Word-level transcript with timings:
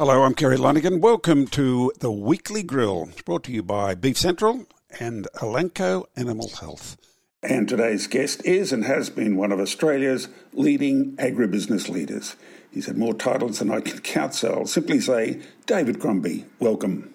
Hello, 0.00 0.22
I'm 0.22 0.32
Kerry 0.32 0.56
Lonergan. 0.56 1.02
Welcome 1.02 1.46
to 1.48 1.92
the 1.98 2.10
Weekly 2.10 2.62
Grill, 2.62 3.10
brought 3.26 3.44
to 3.44 3.52
you 3.52 3.62
by 3.62 3.94
Beef 3.94 4.16
Central 4.16 4.64
and 4.98 5.28
Elanco 5.34 6.06
Animal 6.16 6.48
Health. 6.58 6.96
And 7.42 7.68
today's 7.68 8.06
guest 8.06 8.42
is 8.46 8.72
and 8.72 8.86
has 8.86 9.10
been 9.10 9.36
one 9.36 9.52
of 9.52 9.60
Australia's 9.60 10.28
leading 10.54 11.16
agribusiness 11.16 11.90
leaders. 11.90 12.34
He's 12.70 12.86
had 12.86 12.96
more 12.96 13.12
titles 13.12 13.58
than 13.58 13.70
I 13.70 13.82
can 13.82 13.98
count, 14.00 14.32
so 14.32 14.54
I'll 14.54 14.64
simply 14.64 15.00
say, 15.00 15.42
David 15.66 16.00
Crombie, 16.00 16.46
welcome. 16.60 17.12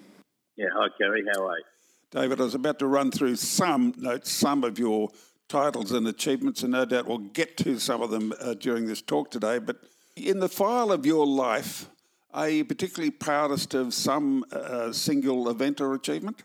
Yeah, 0.55 0.67
hi, 0.71 0.89
Kerry. 0.99 1.23
How 1.33 1.43
are 1.43 1.57
you? 1.57 1.63
David, 2.11 2.39
I 2.39 2.43
was 2.43 2.53
about 2.53 2.77
to 2.77 2.85
run 2.85 3.09
through 3.09 3.37
some 3.37 3.95
notes, 3.97 4.31
some 4.31 4.63
of 4.63 4.77
your 4.77 5.09
titles 5.49 5.91
and 5.91 6.07
achievements, 6.07 6.61
and 6.61 6.73
no 6.73 6.85
doubt 6.85 7.07
we'll 7.07 7.17
get 7.17 7.57
to 7.57 7.79
some 7.79 8.03
of 8.03 8.11
them 8.11 8.31
uh, 8.39 8.53
during 8.53 8.85
this 8.85 9.01
talk 9.01 9.31
today. 9.31 9.57
But 9.57 9.77
in 10.15 10.39
the 10.39 10.49
file 10.49 10.91
of 10.91 11.03
your 11.03 11.25
life, 11.25 11.89
are 12.35 12.49
you 12.49 12.65
particularly 12.65 13.11
proudest 13.11 13.73
of 13.73 13.93
some 13.93 14.43
uh, 14.51 14.91
single 14.91 15.49
event 15.49 15.79
or 15.79 15.93
achievement? 15.93 16.43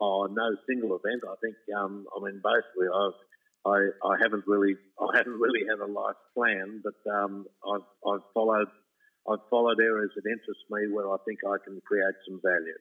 Oh, 0.00 0.26
no 0.30 0.56
single 0.68 0.98
event. 0.98 1.22
I 1.24 1.34
think 1.40 1.54
um, 1.78 2.06
I 2.14 2.24
mean 2.24 2.42
basically 2.42 2.88
I've 2.92 3.18
I, 3.64 3.78
I 4.04 4.16
haven't 4.20 4.44
really 4.48 4.74
I 5.00 5.16
haven't 5.16 5.38
really 5.38 5.60
had 5.70 5.78
a 5.78 5.90
life 5.90 6.16
plan, 6.34 6.82
but 6.82 7.10
um, 7.10 7.46
I've 7.72 7.86
I've 8.12 8.24
followed 8.34 8.66
I've 9.30 9.38
followed 9.48 9.78
areas 9.80 10.10
that 10.16 10.28
interest 10.28 10.60
me 10.70 10.92
where 10.92 11.08
I 11.08 11.16
think 11.24 11.38
I 11.46 11.56
can 11.64 11.80
create 11.86 12.14
some 12.28 12.40
value. 12.42 12.74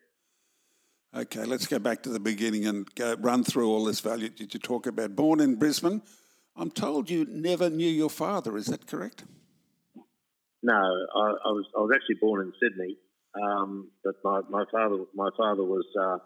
Okay, 1.13 1.45
let's 1.45 1.67
go 1.67 1.77
back 1.77 2.01
to 2.03 2.09
the 2.09 2.19
beginning 2.19 2.65
and 2.65 2.93
go, 2.95 3.15
run 3.19 3.43
through 3.43 3.69
all 3.69 3.83
this 3.83 3.99
value 3.99 4.29
that 4.29 4.53
you 4.53 4.59
talk 4.59 4.87
about. 4.87 5.15
Born 5.15 5.41
in 5.41 5.55
Brisbane, 5.55 6.01
I'm 6.55 6.71
told 6.71 7.09
you 7.09 7.27
never 7.29 7.69
knew 7.69 7.89
your 7.89 8.09
father. 8.09 8.57
Is 8.57 8.67
that 8.67 8.87
correct? 8.87 9.25
No, 10.63 10.73
I, 10.73 11.25
I 11.49 11.51
was 11.57 11.65
I 11.75 11.81
was 11.81 11.91
actually 11.95 12.21
born 12.21 12.41
in 12.45 12.53
Sydney, 12.61 12.97
um, 13.33 13.89
but 14.03 14.15
my, 14.23 14.41
my 14.49 14.65
father 14.71 15.05
my 15.15 15.29
father 15.35 15.63
was 15.63 15.85
uh, 15.99 16.17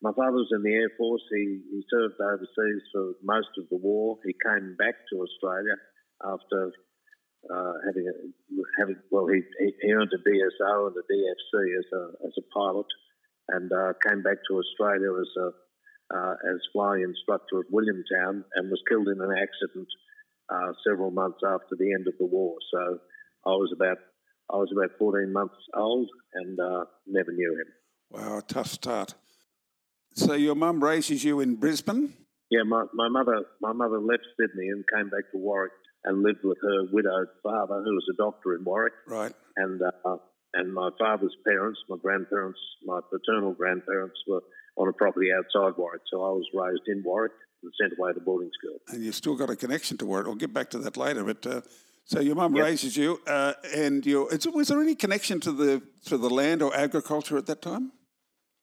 my 0.00 0.12
father 0.16 0.40
was 0.40 0.48
in 0.52 0.62
the 0.62 0.74
Air 0.74 0.90
Force. 0.96 1.22
He, 1.30 1.60
he 1.70 1.84
served 1.92 2.16
overseas 2.18 2.82
for 2.92 3.12
most 3.22 3.52
of 3.58 3.68
the 3.70 3.76
war. 3.76 4.18
He 4.24 4.32
came 4.32 4.76
back 4.76 4.96
to 5.12 5.20
Australia 5.20 5.76
after 6.24 6.72
uh, 7.52 7.74
having 7.84 8.06
a, 8.08 8.14
having 8.78 8.96
well, 9.10 9.26
he, 9.28 9.42
he 9.60 9.92
earned 9.92 10.10
a 10.14 10.20
DSO 10.24 10.88
and 10.88 10.96
a 10.96 11.04
DFC 11.12 11.54
as 11.78 11.88
a 11.92 12.04
as 12.26 12.34
a 12.38 12.44
pilot, 12.56 12.86
and 13.48 13.70
uh, 13.72 13.92
came 14.08 14.22
back 14.22 14.38
to 14.48 14.56
Australia 14.56 15.12
as 15.20 15.30
a 15.36 15.48
uh, 16.16 16.34
as 16.48 16.60
flying 16.72 17.02
instructor 17.02 17.60
at 17.60 17.72
Williamtown 17.72 18.44
and 18.56 18.70
was 18.70 18.82
killed 18.88 19.08
in 19.08 19.20
an 19.20 19.36
accident 19.36 19.88
uh, 20.48 20.72
several 20.86 21.10
months 21.10 21.40
after 21.44 21.76
the 21.78 21.92
end 21.92 22.06
of 22.08 22.14
the 22.18 22.26
war. 22.26 22.56
So 22.72 22.98
I 23.46 23.50
was 23.50 23.72
about 23.74 23.98
I 24.50 24.56
was 24.56 24.70
about 24.76 24.90
14 24.98 25.32
months 25.32 25.54
old 25.74 26.10
and 26.34 26.58
uh, 26.60 26.84
never 27.06 27.32
knew 27.32 27.52
him. 27.52 27.66
Wow, 28.10 28.38
a 28.38 28.42
tough 28.42 28.68
start. 28.68 29.14
So 30.14 30.34
your 30.34 30.54
mum 30.54 30.84
raises 30.84 31.24
you 31.24 31.40
in 31.40 31.56
Brisbane? 31.56 32.12
Yeah, 32.50 32.64
my, 32.66 32.84
my 32.92 33.08
mother 33.08 33.44
my 33.60 33.72
mother 33.72 33.98
left 33.98 34.24
Sydney 34.38 34.68
and 34.68 34.84
came 34.94 35.08
back 35.08 35.30
to 35.32 35.38
Warwick 35.38 35.72
and 36.04 36.22
lived 36.22 36.40
with 36.44 36.58
her 36.62 36.84
widowed 36.92 37.28
father, 37.42 37.82
who 37.82 37.94
was 37.94 38.06
a 38.12 38.16
doctor 38.16 38.54
in 38.54 38.64
Warwick. 38.64 38.92
Right. 39.06 39.32
And 39.56 39.80
uh, 39.80 40.16
and 40.54 40.74
my 40.74 40.90
father's 40.98 41.34
parents, 41.46 41.80
my 41.88 41.96
grandparents, 41.96 42.58
my 42.84 43.00
paternal 43.10 43.52
grandparents 43.52 44.16
were 44.28 44.42
on 44.76 44.88
a 44.88 44.92
property 44.92 45.28
outside 45.32 45.78
Warwick. 45.78 46.02
So 46.10 46.22
I 46.22 46.30
was 46.30 46.46
raised 46.52 46.88
in 46.88 47.02
Warwick 47.02 47.32
and 47.62 47.72
sent 47.80 47.98
away 47.98 48.12
to 48.12 48.20
boarding 48.20 48.50
school. 48.58 48.78
And 48.88 49.02
you've 49.02 49.14
still 49.14 49.34
got 49.34 49.48
a 49.48 49.56
connection 49.56 49.96
to 49.98 50.06
Warwick. 50.06 50.28
I'll 50.28 50.34
get 50.34 50.52
back 50.52 50.70
to 50.70 50.78
that 50.80 50.96
later. 50.96 51.24
But 51.24 51.46
uh, 51.46 51.60
so 52.04 52.20
your 52.20 52.34
mum 52.34 52.54
yep. 52.54 52.64
raises 52.64 52.96
you, 52.96 53.20
uh, 53.26 53.54
and 53.74 54.04
you. 54.04 54.28
Was 54.52 54.68
there 54.68 54.80
any 54.80 54.94
connection 54.94 55.40
to 55.40 55.52
the 55.52 55.82
to 56.06 56.18
the 56.18 56.30
land 56.30 56.62
or 56.62 56.74
agriculture 56.74 57.36
at 57.36 57.46
that 57.46 57.62
time? 57.62 57.92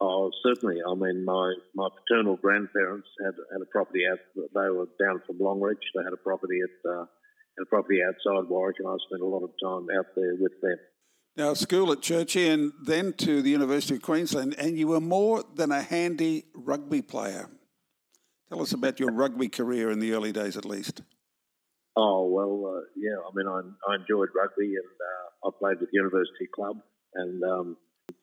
Oh, 0.01 0.31
certainly. 0.45 0.77
I 0.88 0.95
mean, 0.95 1.25
my, 1.25 1.53
my 1.75 1.89
paternal 1.89 2.38
grandparents 2.38 3.07
had 3.22 3.33
had 3.51 3.61
a 3.61 3.66
property 3.66 4.03
out. 4.09 4.19
They 4.35 4.69
were 4.69 4.88
down 4.97 5.22
from 5.28 5.39
Longreach. 5.39 5.83
They 5.94 6.03
had 6.03 6.13
a 6.13 6.23
property 6.23 6.59
at 6.63 6.89
uh, 6.89 7.05
a 7.61 7.66
property 7.66 7.99
outside 8.01 8.49
Warwick, 8.49 8.78
and 8.79 8.88
I 8.88 8.95
spent 9.07 9.22
a 9.22 9.25
lot 9.25 9.44
of 9.44 9.51
time 9.61 9.88
out 9.97 10.05
there 10.16 10.35
with 10.39 10.53
them. 10.61 10.78
Now, 11.35 11.53
school 11.53 11.91
at 11.91 11.99
Churchie, 11.99 12.51
and 12.53 12.72
then 12.85 13.13
to 13.13 13.41
the 13.41 13.49
University 13.49 13.95
of 13.95 14.01
Queensland, 14.01 14.55
and 14.57 14.78
you 14.78 14.88
were 14.88 15.01
more 15.01 15.44
than 15.55 15.72
a 15.72 15.81
handy 15.81 16.45
rugby 16.53 17.01
player. 17.01 17.49
Tell 18.49 18.61
us 18.61 18.72
about 18.72 18.99
your 18.99 19.11
rugby 19.11 19.47
career 19.47 19.91
in 19.91 19.99
the 19.99 20.13
early 20.13 20.31
days, 20.31 20.57
at 20.57 20.66
least. 20.66 21.01
Oh 21.95 22.27
well, 22.27 22.77
uh, 22.77 22.81
yeah. 22.95 23.17
I 23.17 23.29
mean, 23.33 23.47
I, 23.47 23.91
I 23.91 23.95
enjoyed 23.95 24.29
rugby, 24.35 24.75
and 24.75 24.94
uh, 25.01 25.47
I 25.47 25.50
played 25.57 25.79
with 25.81 25.89
University 25.91 26.47
Club, 26.53 26.77
and 27.16 27.44
um, 27.44 27.77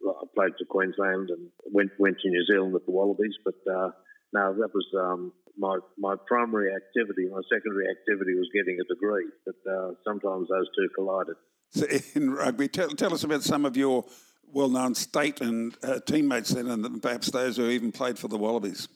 I 0.06 0.24
played 0.34 0.52
for 0.58 0.64
Queensland 0.68 1.30
and 1.30 1.48
went 1.72 1.90
went 1.98 2.18
to 2.20 2.28
New 2.28 2.44
Zealand 2.46 2.72
with 2.72 2.86
the 2.86 2.92
Wallabies. 2.92 3.36
But 3.44 3.58
uh, 3.70 3.90
no, 4.32 4.54
that 4.54 4.70
was 4.74 4.86
um, 4.98 5.32
my 5.58 5.78
my 5.98 6.14
primary 6.26 6.70
activity. 6.74 7.28
My 7.30 7.40
secondary 7.52 7.88
activity 7.90 8.34
was 8.34 8.48
getting 8.54 8.78
a 8.80 8.94
degree. 8.94 9.26
But 9.44 9.56
uh, 9.70 9.90
sometimes 10.04 10.48
those 10.48 10.68
two 10.76 10.88
collided. 10.94 11.36
So 11.70 11.86
in 12.14 12.30
rugby, 12.30 12.68
tell, 12.68 12.88
tell 12.88 13.12
us 13.12 13.24
about 13.24 13.42
some 13.42 13.64
of 13.64 13.76
your 13.76 14.04
well-known 14.52 14.94
state 14.94 15.40
and 15.40 15.76
uh, 15.82 15.98
teammates 16.06 16.50
then, 16.50 16.68
and 16.68 17.02
perhaps 17.02 17.30
those 17.30 17.56
who 17.56 17.68
even 17.68 17.92
played 17.92 18.18
for 18.18 18.28
the 18.28 18.38
Wallabies. 18.38 18.88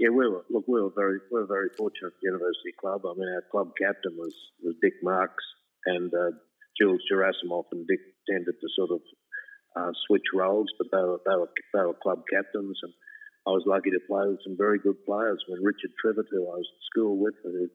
Yeah, 0.00 0.16
we 0.16 0.24
were 0.24 0.48
look. 0.48 0.64
We 0.64 0.80
were 0.80 0.96
very 0.96 1.20
we 1.28 1.44
were 1.44 1.46
very 1.46 1.68
fortunate 1.76 2.16
at 2.16 2.20
the 2.24 2.32
University 2.32 2.72
Club. 2.80 3.04
I 3.04 3.12
mean, 3.12 3.28
our 3.36 3.44
club 3.52 3.76
captain 3.76 4.16
was 4.16 4.32
was 4.64 4.72
Dick 4.80 4.96
Marks 5.04 5.44
and 5.84 6.08
uh, 6.08 6.32
Jules 6.80 7.04
Guerassimoff, 7.04 7.68
and 7.76 7.84
Dick 7.84 8.00
tended 8.24 8.56
to 8.56 8.68
sort 8.80 8.96
of 8.96 9.02
uh, 9.76 9.92
switch 10.08 10.24
roles, 10.32 10.72
but 10.80 10.88
they 10.88 11.04
were, 11.04 11.20
they 11.28 11.36
were 11.36 11.52
they 11.76 11.84
were 11.84 12.00
club 12.00 12.24
captains, 12.32 12.80
and 12.80 12.92
I 13.44 13.52
was 13.52 13.68
lucky 13.68 13.92
to 13.92 14.00
play 14.08 14.24
with 14.24 14.40
some 14.40 14.56
very 14.56 14.80
good 14.80 14.96
players. 15.04 15.44
When 15.44 15.60
Richard 15.60 15.92
Trivett, 16.00 16.32
who 16.32 16.48
I 16.48 16.56
was 16.56 16.70
at 16.72 16.88
school 16.88 17.20
with, 17.20 17.36
who, 17.44 17.68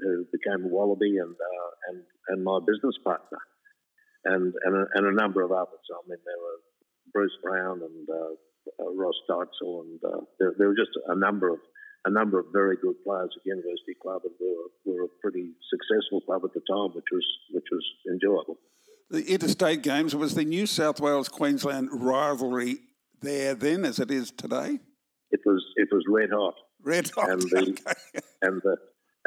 who 0.00 0.24
became 0.32 0.64
a 0.64 0.72
Wallaby, 0.72 1.20
and 1.20 1.36
uh, 1.36 1.70
and 1.92 1.98
and 2.32 2.40
my 2.40 2.56
business 2.64 2.96
partner, 3.04 3.44
and 4.24 4.48
and 4.64 4.74
a, 4.80 4.84
and 4.96 5.04
a 5.12 5.12
number 5.12 5.44
of 5.44 5.52
others. 5.52 5.84
I 5.92 6.00
mean, 6.08 6.24
there 6.24 6.40
were 6.40 6.58
Bruce 7.12 7.36
Brown 7.44 7.84
and 7.84 8.08
uh, 8.08 8.32
Ross 8.78 9.14
Teitzel, 9.28 9.82
and 9.82 10.00
uh, 10.04 10.20
there, 10.38 10.54
there 10.58 10.68
were 10.68 10.76
just 10.76 10.94
a 11.08 11.18
number 11.18 11.48
of 11.52 11.58
a 12.04 12.10
number 12.10 12.38
of 12.38 12.46
very 12.52 12.76
good 12.76 12.94
players 13.02 13.34
at 13.34 13.42
the 13.42 13.50
University 13.50 13.94
Club, 14.00 14.22
and 14.22 14.32
we 14.38 14.46
were, 14.46 14.70
we 14.86 14.92
were 14.94 15.06
a 15.06 15.14
pretty 15.20 15.50
successful 15.66 16.20
club 16.20 16.42
at 16.44 16.54
the 16.54 16.62
time, 16.70 16.94
which 16.94 17.10
was 17.10 17.26
which 17.50 17.66
was 17.70 17.84
enjoyable 18.10 18.58
the 19.10 19.24
interstate 19.32 19.82
games 19.82 20.16
was 20.16 20.34
the 20.34 20.44
New 20.44 20.66
South 20.66 21.00
Wales 21.00 21.28
Queensland 21.28 21.90
rivalry 21.92 22.78
there 23.20 23.54
then 23.54 23.84
as 23.84 23.98
it 23.98 24.10
is 24.10 24.30
today? 24.32 24.80
It 25.30 25.40
was 25.46 25.64
it 25.76 25.88
was 25.92 26.04
red 26.08 26.30
hot. 26.32 26.54
Red 26.82 27.10
hot. 27.14 27.30
And 27.30 27.42
the 27.42 27.78
okay. 27.86 28.20
and 28.42 28.60
the 28.62 28.76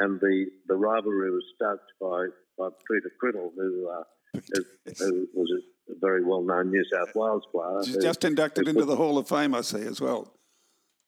and 0.00 0.18
the, 0.20 0.46
the 0.66 0.76
rivalry 0.76 1.30
was 1.30 1.44
stoked 1.54 1.92
by, 2.00 2.28
by 2.56 2.70
Peter 2.88 3.12
Crittle, 3.20 3.52
who, 3.54 3.86
uh, 3.86 4.02
who, 4.32 4.64
who 4.98 5.28
was 5.34 5.62
a 5.90 5.98
very 6.00 6.24
well 6.24 6.42
known 6.42 6.70
New 6.70 6.84
South 6.92 7.14
Wales 7.14 7.44
player. 7.50 7.80
Who, 7.84 8.00
just 8.00 8.24
inducted 8.24 8.68
into 8.68 8.80
put, 8.80 8.88
the 8.88 8.96
Hall 8.96 9.18
of 9.18 9.28
Fame, 9.28 9.54
I 9.54 9.60
see 9.62 9.82
as 9.82 10.00
well. 10.00 10.32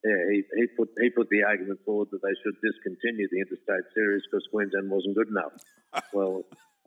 Yeah, 0.04 0.16
he, 0.31 0.43
he 0.56 0.66
put 0.76 0.88
he 1.00 1.10
put 1.10 1.28
the 1.31 1.43
argument 1.44 1.81
forward 1.84 2.09
that 2.10 2.20
they 2.22 2.34
should 2.43 2.54
discontinue 2.62 3.28
the 3.31 3.38
interstate 3.38 3.92
series 3.94 4.22
because 4.31 4.47
Queensland 4.50 4.91
wasn't 4.91 5.16
good 5.16 5.28
enough. 5.28 5.53
well, 6.12 6.42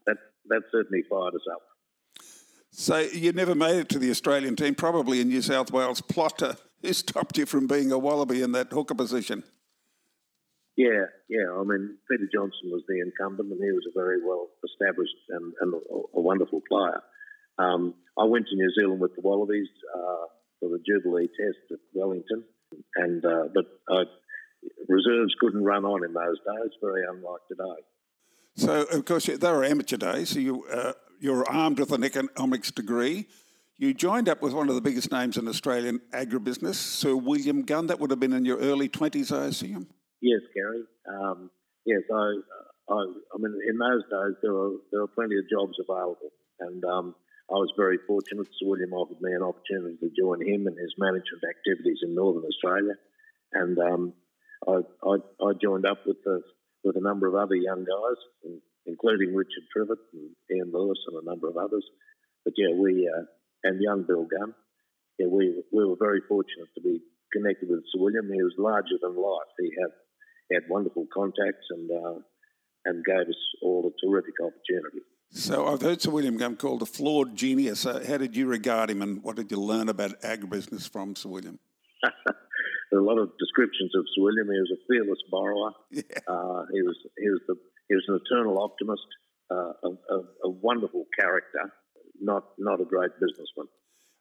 that 0.05 0.17
that 0.47 0.63
certainly 0.71 1.03
fired 1.09 1.33
us 1.35 1.45
up. 1.51 1.61
So 2.71 2.99
you 2.99 3.31
never 3.31 3.55
made 3.55 3.77
it 3.77 3.89
to 3.89 3.99
the 3.99 4.11
Australian 4.11 4.57
team, 4.57 4.75
probably 4.75 5.21
in 5.21 5.29
New 5.29 5.41
South 5.41 5.71
Wales. 5.71 6.01
Plotter, 6.01 6.57
who 6.81 6.91
stopped 6.91 7.37
you 7.37 7.45
from 7.45 7.67
being 7.67 7.91
a 7.91 7.97
Wallaby 7.97 8.41
in 8.41 8.51
that 8.51 8.71
hooker 8.73 8.95
position? 8.95 9.43
Yeah, 10.75 11.07
yeah. 11.29 11.47
I 11.55 11.63
mean, 11.63 11.97
Peter 12.11 12.27
Johnson 12.31 12.67
was 12.67 12.83
the 12.87 12.99
incumbent, 12.99 13.49
and 13.49 13.63
he 13.63 13.71
was 13.71 13.87
a 13.87 13.97
very 13.97 14.19
well 14.21 14.47
established 14.67 15.15
and, 15.29 15.53
and 15.61 15.73
a, 15.73 16.17
a, 16.17 16.21
wonderful 16.21 16.61
player. 16.67 17.01
Um, 17.57 17.93
I 18.17 18.25
went 18.25 18.47
to 18.47 18.55
New 18.55 18.71
Zealand 18.79 18.99
with 19.01 19.15
the 19.15 19.21
Wallabies 19.21 19.67
uh, 19.93 20.25
for 20.59 20.69
the 20.69 20.79
Jubilee 20.85 21.27
Test 21.27 21.59
at 21.71 21.79
Wellington, 21.93 22.43
and 22.95 23.25
uh, 23.25 23.47
but 23.53 23.65
uh, 23.93 24.05
reserves 24.87 25.33
couldn't 25.39 25.63
run 25.63 25.85
on 25.85 26.03
in 26.03 26.13
those 26.13 26.37
days, 26.37 26.71
very 26.81 27.03
unlike 27.09 27.41
today. 27.47 27.81
So, 28.57 28.83
of 28.83 29.05
course, 29.05 29.25
they 29.25 29.51
were 29.51 29.63
amateur 29.63 29.97
days. 29.97 30.29
So 30.29 30.39
you 30.39 30.65
uh, 30.65 30.93
you're 31.19 31.49
armed 31.49 31.79
with 31.79 31.91
an 31.91 32.03
economics 32.03 32.71
degree. 32.71 33.27
You 33.77 33.93
joined 33.93 34.29
up 34.29 34.41
with 34.41 34.53
one 34.53 34.69
of 34.69 34.75
the 34.75 34.81
biggest 34.81 35.11
names 35.11 35.37
in 35.37 35.47
Australian 35.49 35.99
agribusiness, 36.13 36.75
Sir 36.75 37.15
William 37.15 37.63
Gunn. 37.63 37.87
That 37.87 37.99
would 37.99 38.09
have 38.09 38.21
been 38.21 38.31
in 38.31 38.45
your 38.45 38.57
early 38.59 38.87
20s, 38.87 39.37
I 39.37 39.47
assume? 39.47 39.87
Yes, 40.21 40.39
Kerry. 40.53 40.83
Um, 41.09 41.51
yes, 41.85 42.01
I, 42.09 42.39
I, 42.89 42.95
I, 42.95 43.37
mean, 43.37 43.53
in 43.67 43.77
those 43.77 44.03
days, 44.03 44.37
there 44.41 44.53
were, 44.53 44.75
there 44.91 45.01
were 45.01 45.07
plenty 45.07 45.35
of 45.37 45.49
jobs 45.49 45.73
available. 45.77 46.31
And 46.61 46.85
um, 46.85 47.15
I 47.49 47.61
was 47.61 47.71
very 47.77 47.99
fortunate. 48.07 48.47
Sir 48.57 48.67
William 48.67 48.93
offered 48.93 49.21
me 49.21 49.33
an 49.33 49.43
opportunity 49.43 49.97
to 50.01 50.09
join 50.17 50.41
him 50.41 50.65
in 50.65 50.75
his 50.77 50.95
management 50.97 51.43
activities 51.45 51.99
in 52.01 52.15
Northern 52.15 52.43
Australia. 52.43 52.95
And 53.53 53.77
um, 53.77 54.13
I, 54.67 54.81
I, 55.05 55.15
I, 55.45 55.53
joined 55.61 55.85
up 55.85 55.99
with, 56.07 56.17
with 56.83 56.97
a 56.97 57.05
number 57.05 57.27
of 57.27 57.35
other 57.35 57.55
young 57.55 57.85
guys, 57.85 58.51
including 58.85 59.35
Richard 59.35 59.69
Trivett 59.69 60.01
and 60.13 60.31
Ian 60.49 60.71
Lewis 60.73 60.97
and 61.07 61.21
a 61.21 61.29
number 61.29 61.47
of 61.47 61.57
others. 61.57 61.85
But 62.43 62.53
yeah, 62.57 62.73
we 62.73 63.09
uh, 63.09 63.25
and 63.65 63.81
young 63.81 64.05
Bill 64.07 64.25
Gunn. 64.25 64.53
Yeah, 65.19 65.27
we 65.27 65.63
we 65.71 65.85
were 65.85 65.97
very 65.99 66.21
fortunate 66.27 66.69
to 66.75 66.81
be 66.81 67.01
connected 67.33 67.69
with 67.69 67.83
Sir 67.91 68.01
William. 68.01 68.29
He 68.31 68.43
was 68.43 68.53
larger 68.57 68.97
than 69.01 69.15
life. 69.15 69.51
He 69.59 69.73
had 69.81 69.91
he 70.49 70.55
had 70.55 70.69
wonderful 70.69 71.07
contacts 71.13 71.67
and 71.69 71.89
uh, 71.89 72.19
and 72.85 73.03
gave 73.03 73.27
us 73.27 73.41
all 73.61 73.89
a 73.89 73.93
terrific 74.05 74.35
opportunity. 74.39 75.01
So 75.31 75.67
I've 75.67 75.81
heard 75.81 76.01
Sir 76.01 76.11
William 76.11 76.37
called 76.55 76.81
a 76.81 76.85
flawed 76.85 77.35
genius. 77.35 77.85
Uh, 77.85 78.03
how 78.07 78.17
did 78.17 78.35
you 78.35 78.47
regard 78.47 78.89
him, 78.89 79.01
and 79.01 79.21
what 79.23 79.35
did 79.35 79.51
you 79.51 79.59
learn 79.59 79.89
about 79.89 80.21
agribusiness 80.21 80.89
from 80.89 81.15
Sir 81.15 81.29
William? 81.29 81.59
there 82.01 82.99
are 82.99 82.99
a 82.99 83.05
lot 83.05 83.17
of 83.17 83.31
descriptions 83.37 83.91
of 83.95 84.05
Sir 84.15 84.23
William. 84.23 84.47
He 84.47 84.59
was 84.59 84.71
a 84.73 84.81
fearless 84.87 85.19
borrower. 85.29 85.71
Yeah. 85.91 86.01
Uh, 86.27 86.65
he 86.71 86.81
was 86.81 86.97
he 87.17 87.29
was 87.29 87.41
the 87.47 87.55
he 87.89 87.95
was 87.95 88.03
an 88.07 88.19
eternal 88.25 88.61
optimist, 88.61 89.05
uh, 89.51 89.73
a, 89.83 89.89
a, 89.89 90.19
a, 90.45 90.49
wonderful 90.49 91.05
character, 91.17 91.71
not 92.19 92.43
not 92.57 92.81
a 92.81 92.85
great 92.85 93.11
businessman. 93.19 93.67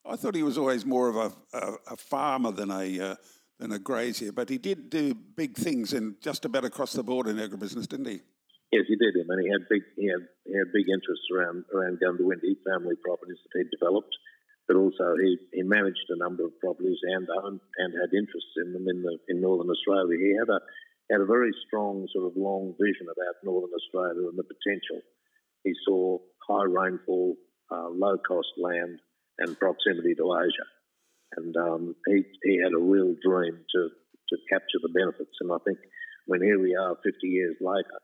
I 0.05 0.17
thought 0.17 0.35
he 0.35 0.43
was 0.43 0.59
always 0.59 0.85
more 0.85 1.09
of 1.09 1.17
a, 1.17 1.57
a, 1.57 1.73
a 1.93 1.97
farmer 1.97 2.51
than 2.51 2.71
a 2.71 3.01
uh, 3.01 3.17
than 3.59 3.73
a 3.73 3.79
grazier, 3.79 4.33
but 4.33 4.49
he 4.49 4.59
did 4.59 4.91
do 4.91 5.15
big 5.15 5.57
things 5.57 5.93
and 5.93 6.21
just 6.21 6.45
about 6.45 6.65
across 6.65 6.93
the 6.93 7.03
board 7.03 7.27
in 7.27 7.37
agribusiness, 7.37 7.89
didn't 7.89 8.09
he? 8.09 8.21
Yes, 8.75 8.91
he 8.91 8.99
did. 8.99 9.15
I 9.15 9.23
mean, 9.23 9.47
he 9.47 9.51
had 9.55 9.71
big 9.71 9.87
he 9.95 10.11
had 10.11 10.27
he 10.43 10.55
had 10.59 10.75
big 10.75 10.91
interests 10.91 11.31
around 11.31 11.63
around 11.71 12.03
Goondiwindi 12.03 12.59
family 12.67 12.99
properties 12.99 13.39
that 13.39 13.55
he 13.55 13.71
developed 13.71 14.11
but 14.67 14.77
also 14.77 15.15
he, 15.21 15.37
he 15.53 15.63
managed 15.63 16.09
a 16.09 16.17
number 16.17 16.45
of 16.45 16.59
properties 16.61 16.99
and 17.03 17.29
owned 17.45 17.61
and 17.79 17.93
had 17.93 18.17
interests 18.17 18.57
in 18.57 18.73
them 18.73 18.89
in 18.89 19.03
the 19.03 19.19
in 19.29 19.41
northern 19.41 19.69
Australia. 19.69 20.17
He 20.17 20.33
had 20.37 20.49
a 20.49 20.61
had 21.13 21.21
a 21.21 21.29
very 21.29 21.53
strong 21.67 22.09
sort 22.13 22.27
of 22.27 22.37
long 22.37 22.75
vision 22.81 23.07
about 23.13 23.45
northern 23.45 23.73
Australia 23.77 24.29
and 24.29 24.39
the 24.39 24.49
potential. 24.49 25.05
He 25.65 25.73
saw 25.85 26.19
high 26.49 26.65
rainfall, 26.65 27.37
uh, 27.71 27.89
low 27.93 28.17
cost 28.27 28.53
land, 28.57 29.01
and 29.39 29.59
proximity 29.59 30.15
to 30.17 30.33
Asia, 30.33 30.69
and 31.37 31.57
um, 31.57 31.95
he 32.09 32.25
he 32.43 32.61
had 32.63 32.73
a 32.73 32.81
real 32.81 33.15
dream 33.21 33.61
to 33.77 33.81
to 34.31 34.37
capture 34.49 34.81
the 34.81 34.97
benefits. 34.97 35.37
And 35.41 35.53
I 35.53 35.61
think 35.67 35.79
when 36.27 36.41
here 36.41 36.59
we 36.59 36.75
are, 36.75 36.97
50 37.05 37.29
years 37.29 37.57
later, 37.61 38.01